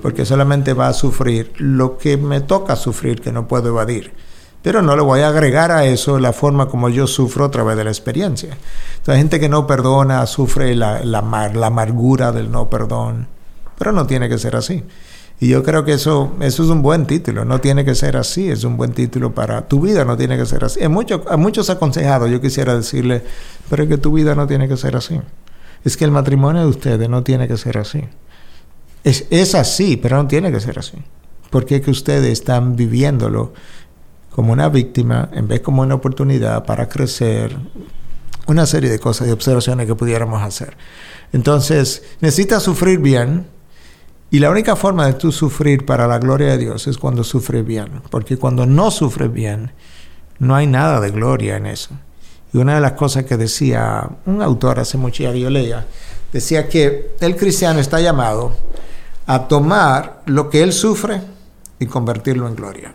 porque 0.00 0.24
solamente 0.24 0.72
va 0.74 0.88
a 0.88 0.92
sufrir 0.92 1.52
lo 1.58 1.96
que 1.96 2.16
me 2.16 2.40
toca 2.40 2.74
sufrir, 2.74 3.20
que 3.20 3.30
no 3.30 3.46
puedo 3.46 3.68
evadir. 3.68 4.12
Pero 4.62 4.80
no 4.80 4.96
le 4.96 5.02
voy 5.02 5.20
a 5.20 5.28
agregar 5.28 5.70
a 5.72 5.84
eso 5.84 6.18
la 6.18 6.32
forma 6.32 6.68
como 6.68 6.88
yo 6.88 7.06
sufro 7.06 7.44
a 7.44 7.50
través 7.50 7.76
de 7.76 7.84
la 7.84 7.90
experiencia. 7.90 8.56
Entonces, 8.98 9.18
gente 9.18 9.40
que 9.40 9.48
no 9.48 9.66
perdona, 9.66 10.24
sufre 10.26 10.74
la, 10.74 11.04
la, 11.04 11.50
la 11.52 11.66
amargura 11.66 12.32
del 12.32 12.50
no 12.50 12.70
perdón, 12.70 13.28
pero 13.78 13.92
no 13.92 14.06
tiene 14.06 14.28
que 14.28 14.38
ser 14.38 14.56
así. 14.56 14.84
Y 15.42 15.48
yo 15.48 15.64
creo 15.64 15.84
que 15.84 15.94
eso, 15.94 16.36
eso 16.38 16.62
es 16.62 16.68
un 16.68 16.82
buen 16.82 17.04
título, 17.04 17.44
no 17.44 17.60
tiene 17.60 17.84
que 17.84 17.96
ser 17.96 18.16
así, 18.16 18.48
es 18.48 18.62
un 18.62 18.76
buen 18.76 18.92
título 18.92 19.34
para 19.34 19.66
tu 19.66 19.80
vida, 19.80 20.04
no 20.04 20.16
tiene 20.16 20.36
que 20.36 20.46
ser 20.46 20.64
así. 20.64 20.86
Mucho, 20.86 21.24
a 21.28 21.36
muchos 21.36 21.68
aconsejados 21.68 22.30
yo 22.30 22.40
quisiera 22.40 22.76
decirle, 22.76 23.24
pero 23.68 23.82
es 23.82 23.88
que 23.88 23.98
tu 23.98 24.12
vida 24.12 24.36
no 24.36 24.46
tiene 24.46 24.68
que 24.68 24.76
ser 24.76 24.94
así. 24.94 25.20
Es 25.82 25.96
que 25.96 26.04
el 26.04 26.12
matrimonio 26.12 26.62
de 26.62 26.68
ustedes 26.68 27.08
no 27.08 27.24
tiene 27.24 27.48
que 27.48 27.56
ser 27.56 27.76
así. 27.76 28.04
Es, 29.02 29.26
es 29.30 29.56
así, 29.56 29.96
pero 29.96 30.16
no 30.16 30.28
tiene 30.28 30.52
que 30.52 30.60
ser 30.60 30.78
así. 30.78 30.98
Porque 31.50 31.74
es 31.74 31.82
que 31.82 31.90
ustedes 31.90 32.30
están 32.30 32.76
viviéndolo 32.76 33.52
como 34.30 34.52
una 34.52 34.68
víctima 34.68 35.28
en 35.32 35.48
vez 35.48 35.60
como 35.60 35.82
una 35.82 35.96
oportunidad 35.96 36.64
para 36.66 36.88
crecer, 36.88 37.56
una 38.46 38.64
serie 38.64 38.90
de 38.90 39.00
cosas 39.00 39.26
y 39.26 39.32
observaciones 39.32 39.88
que 39.88 39.96
pudiéramos 39.96 40.40
hacer. 40.40 40.76
Entonces, 41.32 42.04
necesitas 42.20 42.62
sufrir 42.62 43.00
bien, 43.00 43.46
y 44.32 44.38
la 44.38 44.48
única 44.48 44.76
forma 44.76 45.06
de 45.06 45.12
tú 45.12 45.30
sufrir 45.30 45.84
para 45.84 46.06
la 46.06 46.18
gloria 46.18 46.52
de 46.52 46.56
Dios 46.56 46.86
es 46.86 46.96
cuando 46.96 47.22
sufres 47.22 47.66
bien, 47.66 48.00
porque 48.08 48.38
cuando 48.38 48.64
no 48.64 48.90
sufres 48.90 49.30
bien, 49.30 49.72
no 50.38 50.56
hay 50.56 50.66
nada 50.66 51.02
de 51.02 51.10
gloria 51.10 51.58
en 51.58 51.66
eso. 51.66 51.90
Y 52.50 52.56
una 52.56 52.76
de 52.76 52.80
las 52.80 52.92
cosas 52.92 53.24
que 53.26 53.36
decía 53.36 54.08
un 54.24 54.40
autor 54.40 54.80
hace 54.80 54.96
mucho 54.96 55.30
que 55.30 55.38
yo 55.38 55.50
leía, 55.50 55.86
decía 56.32 56.66
que 56.66 57.14
el 57.20 57.36
cristiano 57.36 57.78
está 57.78 58.00
llamado 58.00 58.56
a 59.26 59.48
tomar 59.48 60.22
lo 60.24 60.48
que 60.48 60.62
él 60.62 60.72
sufre 60.72 61.20
y 61.78 61.84
convertirlo 61.84 62.48
en 62.48 62.56
gloria. 62.56 62.94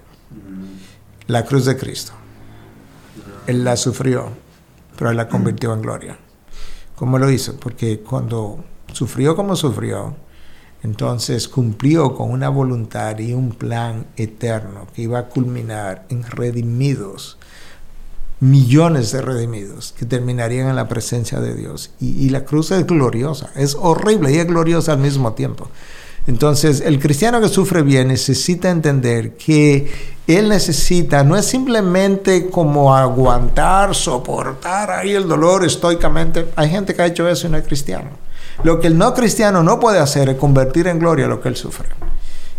La 1.28 1.46
cruz 1.46 1.66
de 1.66 1.78
Cristo. 1.78 2.14
Él 3.46 3.64
la 3.64 3.78
sufrió, 3.78 4.30
pero 4.98 5.12
él 5.12 5.18
la 5.18 5.30
convirtió 5.30 5.72
en 5.72 5.84
gloria. 5.84 6.18
¿Cómo 6.96 7.20
lo 7.20 7.30
hizo? 7.30 7.60
Porque 7.60 8.00
cuando 8.00 8.66
sufrió 8.92 9.36
como 9.36 9.56
sufrió, 9.56 10.16
entonces 10.84 11.48
cumplió 11.48 12.14
con 12.14 12.32
una 12.32 12.50
voluntad 12.50 13.18
y 13.20 13.34
un 13.34 13.52
plan 13.52 14.06
eterno 14.16 14.88
que 14.94 15.04
iba 15.04 15.20
a 15.20 15.26
culminar 15.26 16.06
en 16.10 16.24
redimidos, 16.24 17.38
millones 18.40 19.12
de 19.12 19.22
redimidos 19.22 19.94
que 19.98 20.06
terminarían 20.06 20.70
en 20.70 20.76
la 20.76 20.88
presencia 20.88 21.40
de 21.40 21.56
Dios. 21.56 21.92
Y, 22.00 22.30
la 22.30 22.46
cruz 22.46 22.72
es 22.72 22.86
gloriosa, 22.86 23.50
es 23.56 23.76
horrible 23.76 24.32
y 24.32 24.38
es 24.38 24.46
gloriosa 24.46 24.94
al 24.94 25.00
mismo 25.00 25.34
tiempo. 25.34 25.68
Entonces, 26.28 26.82
el 26.82 27.00
cristiano 27.00 27.40
que 27.40 27.48
sufre 27.48 27.82
bien 27.82 28.10
necesita 28.10 28.70
entender 28.70 29.38
que 29.38 29.90
él 30.28 30.50
necesita, 30.50 31.24
no 31.24 31.38
es 31.38 31.46
simplemente 31.46 32.50
como 32.50 32.94
aguantar, 32.94 33.96
soportar 33.96 34.92
ahí 34.92 35.12
el 35.12 35.28
dolor 35.28 35.66
estoicamente. 35.66 36.48
Hay 36.58 36.70
gente 36.70 36.94
que 36.94 37.02
ha 37.02 37.06
hecho 37.06 37.28
eso 37.30 37.48
y 37.48 37.50
no 37.50 37.58
es 37.58 37.66
cristiano. 37.66 38.27
Lo 38.64 38.80
que 38.80 38.88
el 38.88 38.98
no 38.98 39.14
cristiano 39.14 39.64
no 39.64 39.80
puede 39.80 40.00
hacer 40.00 40.30
es 40.30 40.38
convertir 40.38 40.88
en 40.88 41.00
gloria 41.00 41.28
lo 41.28 41.42
que 41.42 41.50
él 41.50 41.56
sufre. 41.56 41.90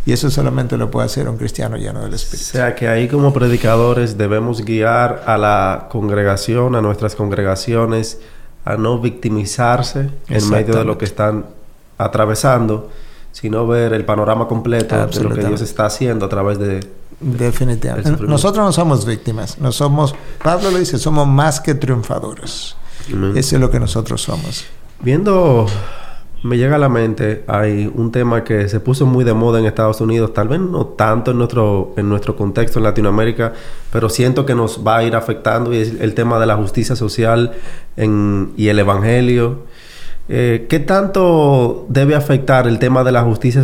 Y 0.06 0.12
eso 0.12 0.30
solamente 0.30 0.78
lo 0.78 0.90
puede 0.90 1.06
hacer 1.06 1.28
un 1.28 1.36
cristiano 1.36 1.76
lleno 1.76 2.00
del 2.00 2.14
Espíritu. 2.14 2.48
O 2.48 2.52
sea 2.52 2.74
que 2.74 2.88
ahí 2.88 3.08
como 3.08 3.32
predicadores 3.32 4.16
debemos 4.16 4.64
guiar 4.64 5.24
a 5.26 5.36
la 5.36 5.88
congregación, 5.90 6.74
a 6.76 6.80
nuestras 6.80 7.14
congregaciones, 7.14 8.18
a 8.64 8.76
no 8.76 8.98
victimizarse 9.00 10.08
en 10.28 10.50
medio 10.50 10.76
de 10.76 10.84
lo 10.84 10.96
que 10.96 11.04
están 11.04 11.46
atravesando, 11.98 12.90
sino 13.32 13.66
ver 13.66 13.92
el 13.92 14.04
panorama 14.04 14.48
completo 14.48 14.96
de 15.06 15.22
lo 15.24 15.34
que 15.34 15.44
Dios 15.44 15.60
está 15.60 15.86
haciendo 15.86 16.26
a 16.26 16.28
través 16.28 16.58
de... 16.58 16.88
Definitivamente. 17.20 18.22
Nosotros 18.22 18.64
no 18.64 18.72
somos 18.72 19.04
víctimas, 19.04 19.58
no 19.58 19.72
somos, 19.72 20.14
Pablo 20.42 20.70
lo 20.70 20.78
dice, 20.78 20.98
somos 20.98 21.26
más 21.26 21.60
que 21.60 21.74
triunfadores. 21.74 22.76
Eso 23.34 23.56
es 23.56 23.60
lo 23.60 23.70
que 23.70 23.80
nosotros 23.80 24.22
somos. 24.22 24.64
Viendo 25.00 25.66
me 26.42 26.56
llega 26.56 26.76
a 26.76 26.78
la 26.78 26.88
mente, 26.88 27.44
hay 27.48 27.90
un 27.92 28.12
tema 28.12 28.44
que 28.44 28.68
se 28.68 28.78
puso 28.78 29.06
muy 29.06 29.24
de 29.24 29.34
moda 29.34 29.58
en 29.58 29.66
Estados 29.66 30.00
Unidos, 30.00 30.32
tal 30.32 30.48
vez 30.48 30.60
no 30.60 30.86
tanto 30.86 31.32
en 31.32 31.38
nuestro, 31.38 31.94
en 31.96 32.08
nuestro 32.08 32.36
contexto 32.36 32.78
en 32.78 32.84
Latinoamérica, 32.84 33.52
pero 33.92 34.08
siento 34.08 34.46
que 34.46 34.54
nos 34.54 34.86
va 34.86 34.98
a 34.98 35.04
ir 35.04 35.16
afectando 35.16 35.74
y 35.74 35.78
es 35.78 36.00
el 36.00 36.14
tema 36.14 36.38
de 36.38 36.46
la 36.46 36.56
justicia 36.56 36.94
social 36.94 37.52
y 37.96 38.68
el 38.68 38.78
Evangelio. 38.78 39.64
Eh, 40.28 40.66
¿Qué 40.68 40.78
tanto 40.78 41.86
debe 41.88 42.14
afectar 42.14 42.68
el 42.68 42.78
tema 42.78 43.02
de 43.02 43.12
la 43.12 43.22
justicia, 43.22 43.62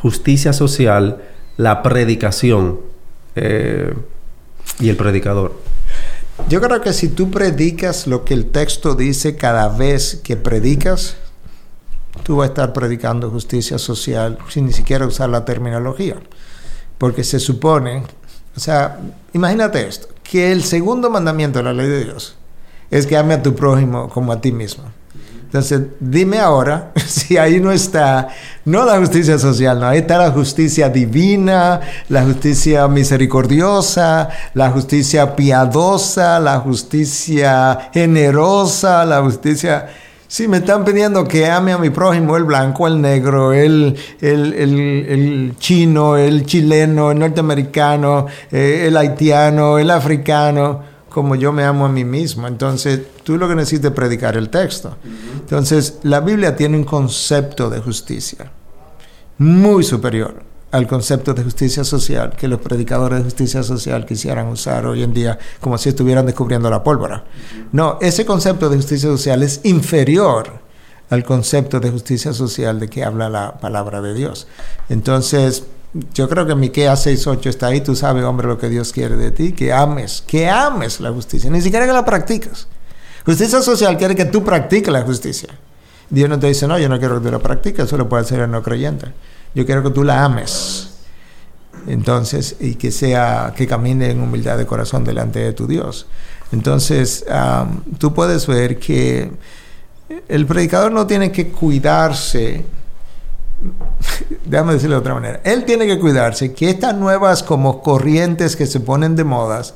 justicia 0.00 0.52
social, 0.52 1.18
la 1.56 1.82
predicación 1.82 2.80
eh, 3.36 3.94
y 4.80 4.88
el 4.88 4.96
predicador? 4.96 5.52
Yo 6.48 6.60
creo 6.60 6.80
que 6.80 6.92
si 6.92 7.08
tú 7.08 7.30
predicas 7.30 8.06
lo 8.06 8.24
que 8.24 8.34
el 8.34 8.46
texto 8.46 8.94
dice 8.94 9.36
cada 9.36 9.68
vez 9.68 10.20
que 10.22 10.36
predicas, 10.36 11.16
tú 12.22 12.36
vas 12.36 12.48
a 12.48 12.52
estar 12.52 12.72
predicando 12.72 13.30
justicia 13.30 13.78
social 13.78 14.38
sin 14.48 14.66
ni 14.66 14.72
siquiera 14.72 15.06
usar 15.06 15.28
la 15.28 15.44
terminología. 15.44 16.16
Porque 16.98 17.24
se 17.24 17.40
supone, 17.40 18.04
o 18.56 18.60
sea, 18.60 19.00
imagínate 19.32 19.86
esto, 19.88 20.08
que 20.22 20.52
el 20.52 20.62
segundo 20.62 21.10
mandamiento 21.10 21.58
de 21.58 21.64
la 21.64 21.72
ley 21.72 21.88
de 21.88 22.04
Dios 22.04 22.36
es 22.90 23.06
que 23.06 23.16
ame 23.16 23.34
a 23.34 23.42
tu 23.42 23.54
prójimo 23.54 24.08
como 24.08 24.32
a 24.32 24.40
ti 24.40 24.52
mismo. 24.52 24.84
Entonces, 25.46 25.82
dime 26.00 26.38
ahora 26.38 26.92
si 27.06 27.38
ahí 27.38 27.60
no 27.60 27.72
está, 27.72 28.28
no 28.64 28.84
la 28.84 28.98
justicia 28.98 29.38
social, 29.38 29.80
no, 29.80 29.86
ahí 29.86 29.98
está 29.98 30.18
la 30.18 30.30
justicia 30.30 30.88
divina, 30.88 31.80
la 32.08 32.22
justicia 32.24 32.86
misericordiosa, 32.88 34.28
la 34.54 34.70
justicia 34.70 35.34
piadosa, 35.34 36.38
la 36.40 36.58
justicia 36.58 37.90
generosa, 37.92 39.04
la 39.04 39.22
justicia 39.22 39.86
Sí, 40.28 40.48
me 40.48 40.56
están 40.56 40.84
pidiendo 40.84 41.22
que 41.24 41.46
ame 41.46 41.70
a 41.72 41.78
mi 41.78 41.90
prójimo, 41.90 42.36
el 42.36 42.42
blanco, 42.42 42.88
el 42.88 43.00
negro, 43.00 43.52
el, 43.52 43.96
el, 44.20 45.54
chino, 45.56 46.16
el 46.16 46.44
chileno, 46.44 47.12
el 47.12 47.20
norteamericano, 47.20 48.26
eh, 48.50 48.86
el 48.88 48.96
haitiano, 48.96 49.78
el 49.78 49.88
africano, 49.88 50.82
como 51.16 51.34
yo 51.34 51.50
me 51.50 51.64
amo 51.64 51.86
a 51.86 51.88
mí 51.88 52.04
mismo. 52.04 52.46
Entonces, 52.46 53.00
tú 53.24 53.38
lo 53.38 53.48
que 53.48 53.54
necesitas 53.54 53.90
es 53.90 53.96
predicar 53.96 54.36
el 54.36 54.50
texto. 54.50 54.98
Entonces, 55.32 55.98
la 56.02 56.20
Biblia 56.20 56.54
tiene 56.54 56.76
un 56.76 56.84
concepto 56.84 57.70
de 57.70 57.80
justicia 57.80 58.52
muy 59.38 59.82
superior 59.82 60.42
al 60.72 60.86
concepto 60.86 61.32
de 61.32 61.42
justicia 61.42 61.84
social 61.84 62.34
que 62.36 62.48
los 62.48 62.60
predicadores 62.60 63.20
de 63.20 63.24
justicia 63.24 63.62
social 63.62 64.04
quisieran 64.04 64.48
usar 64.48 64.84
hoy 64.84 65.02
en 65.04 65.14
día 65.14 65.38
como 65.58 65.78
si 65.78 65.88
estuvieran 65.88 66.26
descubriendo 66.26 66.68
la 66.68 66.84
pólvora. 66.84 67.24
No, 67.72 67.96
ese 68.02 68.26
concepto 68.26 68.68
de 68.68 68.76
justicia 68.76 69.08
social 69.08 69.42
es 69.42 69.62
inferior 69.64 70.60
al 71.08 71.24
concepto 71.24 71.80
de 71.80 71.92
justicia 71.92 72.34
social 72.34 72.78
de 72.78 72.90
que 72.90 73.04
habla 73.04 73.30
la 73.30 73.56
palabra 73.56 74.02
de 74.02 74.12
Dios. 74.12 74.48
Entonces, 74.90 75.64
yo 76.14 76.28
creo 76.28 76.46
que 76.46 76.54
Miqueas 76.54 77.06
6.8 77.06 77.46
está 77.46 77.68
ahí, 77.68 77.80
tú 77.80 77.94
sabes, 77.94 78.24
hombre, 78.24 78.46
lo 78.46 78.58
que 78.58 78.68
Dios 78.68 78.92
quiere 78.92 79.16
de 79.16 79.30
ti, 79.30 79.52
que 79.52 79.72
ames, 79.72 80.22
que 80.26 80.48
ames 80.48 81.00
la 81.00 81.10
justicia, 81.10 81.50
ni 81.50 81.60
siquiera 81.60 81.86
que 81.86 81.92
la 81.92 82.04
practicas. 82.04 82.68
Justicia 83.24 83.60
social 83.62 83.96
quiere 83.96 84.14
que 84.14 84.26
tú 84.26 84.44
practiques 84.44 84.92
la 84.92 85.02
justicia. 85.02 85.48
Dios 86.08 86.28
no 86.28 86.38
te 86.38 86.46
dice, 86.46 86.68
no, 86.68 86.78
yo 86.78 86.88
no 86.88 86.98
quiero 86.98 87.18
que 87.18 87.26
tú 87.26 87.32
la 87.32 87.40
practiques, 87.40 87.86
eso 87.86 87.96
lo 87.96 88.08
puede 88.08 88.22
hacer 88.22 88.40
el 88.40 88.50
no 88.50 88.62
creyente. 88.62 89.06
Yo 89.54 89.66
quiero 89.66 89.82
que 89.82 89.90
tú 89.90 90.04
la 90.04 90.24
ames. 90.24 90.90
Entonces, 91.86 92.56
y 92.60 92.74
que 92.74 92.90
sea, 92.90 93.52
que 93.56 93.66
camine 93.66 94.10
en 94.10 94.20
humildad 94.20 94.58
de 94.58 94.66
corazón 94.66 95.04
delante 95.04 95.40
de 95.40 95.52
tu 95.52 95.66
Dios. 95.66 96.06
Entonces, 96.52 97.24
tú 97.98 98.14
puedes 98.14 98.46
ver 98.46 98.78
que 98.78 99.30
el 100.28 100.46
predicador 100.46 100.92
no 100.92 101.06
tiene 101.06 101.32
que 101.32 101.48
cuidarse, 101.48 102.64
déjame 104.44 104.74
decirlo 104.74 104.96
de 104.96 105.00
otra 105.00 105.14
manera, 105.14 105.40
él 105.44 105.64
tiene 105.64 105.86
que 105.86 105.98
cuidarse 105.98 106.52
que 106.52 106.70
estas 106.70 106.94
nuevas 106.94 107.42
como 107.42 107.82
corrientes 107.82 108.56
que 108.56 108.66
se 108.66 108.80
ponen 108.80 109.16
de 109.16 109.24
modas, 109.24 109.74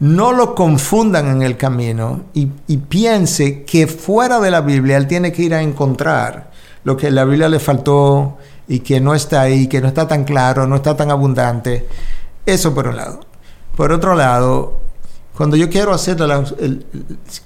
no 0.00 0.32
lo 0.32 0.54
confundan 0.54 1.26
en 1.28 1.42
el 1.42 1.56
camino 1.56 2.26
y, 2.32 2.46
piense 2.76 3.64
que 3.64 3.86
fuera 3.86 4.38
de 4.40 4.50
la 4.50 4.60
Biblia 4.60 4.96
él 4.96 5.08
tiene 5.08 5.32
que 5.32 5.42
ir 5.42 5.54
a 5.54 5.62
encontrar 5.62 6.50
lo 6.84 6.96
que 6.96 7.10
la 7.10 7.24
Biblia 7.24 7.48
le 7.48 7.58
faltó 7.58 8.38
y 8.68 8.80
que 8.80 9.00
no 9.00 9.14
está 9.14 9.40
ahí, 9.40 9.66
que 9.66 9.80
no 9.80 9.88
está 9.88 10.06
tan 10.06 10.24
claro, 10.24 10.66
no 10.66 10.76
está 10.76 10.96
tan 10.96 11.10
abundante. 11.10 11.86
Eso 12.46 12.74
por 12.74 12.86
un 12.86 12.96
lado. 12.96 13.20
Por 13.76 13.92
otro 13.92 14.14
lado, 14.14 14.80
cuando 15.36 15.56
yo 15.56 15.68
quiero 15.68 15.92
hacer 15.92 16.16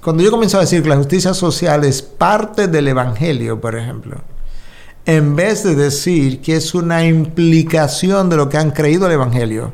cuando 0.01 0.23
yo 0.23 0.31
comienzo 0.31 0.59
a 0.59 0.63
decir 0.63 0.83
que 0.83 0.89
la 0.89 0.97
justicia 0.97 1.35
social 1.35 1.85
es 1.85 2.03
parte 2.03 2.69
del 2.69 2.89
evangelio, 2.89 3.61
por 3.61 3.77
ejemplo, 3.77 4.17
en 5.05 5.35
vez 5.35 5.65
de 5.65 5.75
decir 5.75 6.41
que 6.41 6.57
es 6.57 6.75
una 6.75 7.05
implicación 7.05 8.31
de 8.31 8.37
lo 8.37 8.49
que 8.49 8.59
han 8.59 8.71
creído 8.71 9.07
el 9.07 9.13
evangelio, 9.13 9.73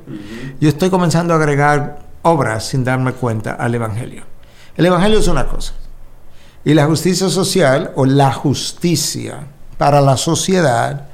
yo 0.61 0.69
estoy 0.69 0.91
comenzando 0.91 1.35
a 1.35 1.37
agregar 1.37 2.01
obras 2.23 2.67
sin 2.67 2.85
darme 2.85 3.13
cuenta 3.13 3.53
al 3.53 3.75
evangelio. 3.75 4.23
El 4.77 4.87
evangelio 4.87 5.19
es 5.19 5.29
una 5.29 5.47
cosa. 5.47 5.75
Y 6.65 6.75
la 6.75 6.87
justicia 6.87 7.29
social 7.29 7.93
o 7.95 8.05
la 8.05 8.33
justicia 8.33 9.47
para 9.77 10.01
la 10.01 10.17
sociedad 10.17 11.09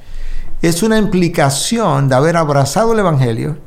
es 0.61 0.83
una 0.83 0.97
implicación 0.97 2.09
de 2.09 2.15
haber 2.15 2.37
abrazado 2.37 2.93
el 2.93 2.99
Evangelio, 2.99 3.57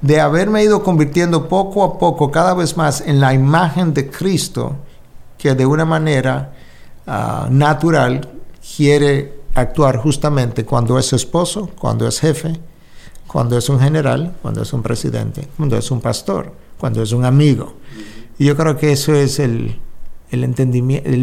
de 0.00 0.20
haberme 0.20 0.62
ido 0.64 0.82
convirtiendo 0.82 1.48
poco 1.48 1.84
a 1.84 1.98
poco 1.98 2.30
cada 2.30 2.54
vez 2.54 2.76
más 2.76 3.02
en 3.02 3.20
la 3.20 3.34
imagen 3.34 3.92
de 3.92 4.10
Cristo, 4.10 4.76
que 5.36 5.54
de 5.54 5.66
una 5.66 5.84
manera 5.84 6.52
ah, 7.06 7.46
natural 7.50 8.28
quiere 8.76 9.34
actuar 9.56 9.96
justamente 9.96 10.64
cuando 10.64 10.98
es 10.98 11.12
esposo, 11.14 11.70
cuando 11.78 12.06
es 12.06 12.20
jefe, 12.20 12.60
cuando 13.26 13.56
es 13.56 13.68
un 13.68 13.80
general, 13.80 14.36
cuando 14.42 14.62
es 14.62 14.72
un 14.72 14.82
presidente, 14.82 15.48
cuando 15.56 15.76
es 15.78 15.90
un 15.90 16.00
pastor, 16.00 16.52
cuando 16.78 17.02
es 17.02 17.12
un 17.12 17.24
amigo. 17.24 17.74
Y 18.38 18.44
yo 18.44 18.56
creo 18.56 18.76
que 18.76 18.92
eso 18.92 19.14
es 19.14 19.38
el, 19.38 19.80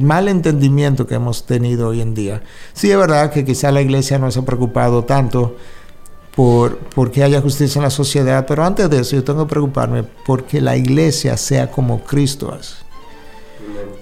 mal 0.01 0.27
entendimiento 0.27 1.05
que 1.05 1.13
hemos 1.13 1.45
tenido 1.45 1.89
hoy 1.89 2.01
en 2.01 2.15
día. 2.15 2.41
Sí 2.73 2.89
es 2.89 2.97
verdad 2.97 3.31
que 3.31 3.45
quizá 3.45 3.71
la 3.71 3.81
iglesia 3.81 4.17
no 4.17 4.31
se 4.31 4.39
ha 4.39 4.45
preocupado 4.45 5.03
tanto 5.03 5.55
por, 6.35 6.79
por 6.79 7.11
que 7.11 7.23
haya 7.23 7.39
justicia 7.39 7.77
en 7.77 7.83
la 7.83 7.91
sociedad, 7.91 8.45
pero 8.47 8.65
antes 8.65 8.89
de 8.89 9.01
eso 9.01 9.15
yo 9.15 9.23
tengo 9.23 9.45
que 9.45 9.51
preocuparme 9.51 10.03
porque 10.25 10.59
la 10.59 10.75
iglesia 10.75 11.37
sea 11.37 11.69
como 11.69 12.03
Cristo 12.03 12.57
es. 12.59 12.82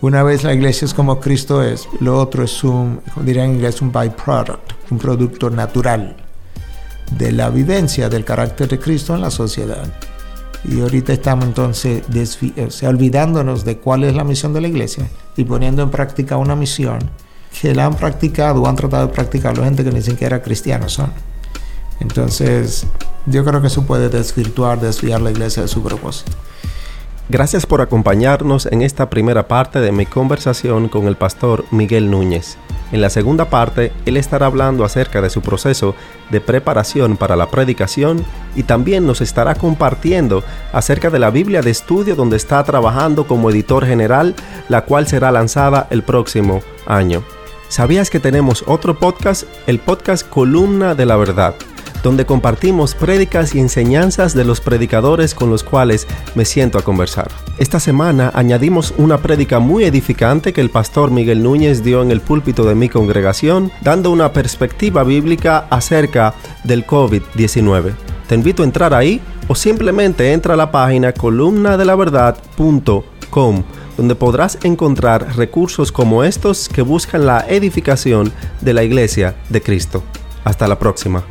Una 0.01 0.23
vez 0.23 0.43
la 0.43 0.53
iglesia 0.53 0.85
es 0.85 0.93
como 0.93 1.19
Cristo 1.19 1.61
es, 1.61 1.87
lo 1.99 2.17
otro 2.19 2.43
es 2.43 2.63
un, 2.63 3.01
diría 3.23 3.45
en 3.45 3.55
inglés, 3.55 3.81
un 3.81 3.91
byproduct, 3.91 4.73
un 4.89 4.97
producto 4.97 5.49
natural 5.49 6.15
de 7.11 7.31
la 7.31 7.49
vivencia 7.49 8.09
del 8.09 8.25
carácter 8.25 8.67
de 8.67 8.79
Cristo 8.79 9.13
en 9.13 9.21
la 9.21 9.31
sociedad. 9.31 9.87
Y 10.63 10.81
ahorita 10.81 11.13
estamos 11.13 11.45
entonces 11.45 12.03
olvidándonos 12.83 13.65
de 13.65 13.77
cuál 13.77 14.03
es 14.03 14.15
la 14.15 14.23
misión 14.23 14.53
de 14.53 14.61
la 14.61 14.67
iglesia 14.67 15.07
y 15.35 15.43
poniendo 15.43 15.83
en 15.83 15.89
práctica 15.89 16.37
una 16.37 16.55
misión 16.55 16.99
que 17.59 17.75
la 17.75 17.85
han 17.85 17.95
practicado 17.95 18.61
o 18.61 18.67
han 18.67 18.75
tratado 18.75 19.07
de 19.07 19.13
practicar 19.13 19.57
la 19.57 19.65
gente 19.65 19.83
que 19.83 19.91
ni 19.91 20.01
siquiera 20.01 20.41
cristianos 20.41 20.93
son. 20.93 21.11
Entonces, 21.99 22.85
yo 23.25 23.45
creo 23.45 23.61
que 23.61 23.67
eso 23.67 23.85
puede 23.85 24.09
desvirtuar, 24.09 24.79
desviar 24.79 25.21
la 25.21 25.31
iglesia 25.31 25.61
de 25.61 25.67
su 25.67 25.83
propósito. 25.83 26.31
Gracias 27.31 27.65
por 27.65 27.79
acompañarnos 27.79 28.65
en 28.65 28.81
esta 28.81 29.09
primera 29.09 29.47
parte 29.47 29.79
de 29.79 29.93
mi 29.93 30.05
conversación 30.05 30.89
con 30.89 31.07
el 31.07 31.15
pastor 31.15 31.63
Miguel 31.71 32.11
Núñez. 32.11 32.57
En 32.91 32.99
la 32.99 33.09
segunda 33.09 33.49
parte, 33.49 33.93
él 34.05 34.17
estará 34.17 34.47
hablando 34.47 34.83
acerca 34.83 35.21
de 35.21 35.29
su 35.29 35.39
proceso 35.39 35.95
de 36.29 36.41
preparación 36.41 37.15
para 37.15 37.37
la 37.37 37.49
predicación 37.49 38.25
y 38.53 38.63
también 38.63 39.07
nos 39.07 39.21
estará 39.21 39.55
compartiendo 39.55 40.43
acerca 40.73 41.09
de 41.09 41.19
la 41.19 41.29
Biblia 41.29 41.61
de 41.61 41.71
estudio 41.71 42.17
donde 42.17 42.35
está 42.35 42.61
trabajando 42.65 43.25
como 43.25 43.49
editor 43.49 43.85
general, 43.85 44.35
la 44.67 44.81
cual 44.83 45.07
será 45.07 45.31
lanzada 45.31 45.87
el 45.89 46.03
próximo 46.03 46.61
año. 46.85 47.23
¿Sabías 47.69 48.09
que 48.09 48.19
tenemos 48.19 48.65
otro 48.67 48.99
podcast? 48.99 49.43
El 49.67 49.79
podcast 49.79 50.27
Columna 50.27 50.95
de 50.95 51.05
la 51.05 51.15
Verdad 51.15 51.55
donde 52.03 52.25
compartimos 52.25 52.95
prédicas 52.95 53.55
y 53.55 53.59
enseñanzas 53.59 54.33
de 54.33 54.45
los 54.45 54.61
predicadores 54.61 55.35
con 55.35 55.49
los 55.49 55.63
cuales 55.63 56.07
me 56.35 56.45
siento 56.45 56.77
a 56.77 56.83
conversar. 56.83 57.29
Esta 57.57 57.79
semana 57.79 58.31
añadimos 58.33 58.93
una 58.97 59.17
prédica 59.19 59.59
muy 59.59 59.83
edificante 59.83 60.53
que 60.53 60.61
el 60.61 60.69
pastor 60.69 61.11
Miguel 61.11 61.43
Núñez 61.43 61.83
dio 61.83 62.01
en 62.01 62.11
el 62.11 62.21
púlpito 62.21 62.63
de 62.63 62.75
mi 62.75 62.87
congregación, 62.89 63.71
dando 63.81 64.11
una 64.11 64.33
perspectiva 64.33 65.03
bíblica 65.03 65.67
acerca 65.69 66.33
del 66.63 66.85
COVID-19. 66.85 67.93
Te 68.27 68.35
invito 68.35 68.63
a 68.63 68.65
entrar 68.65 68.93
ahí 68.93 69.21
o 69.47 69.55
simplemente 69.55 70.31
entra 70.31 70.53
a 70.53 70.57
la 70.57 70.71
página 70.71 71.13
columnadelaverdad.com 71.13 73.63
donde 73.97 74.15
podrás 74.15 74.57
encontrar 74.63 75.35
recursos 75.35 75.91
como 75.91 76.23
estos 76.23 76.69
que 76.69 76.81
buscan 76.81 77.25
la 77.25 77.45
edificación 77.47 78.31
de 78.61 78.73
la 78.73 78.83
iglesia 78.83 79.35
de 79.49 79.61
Cristo. 79.61 80.03
Hasta 80.43 80.67
la 80.67 80.79
próxima. 80.79 81.23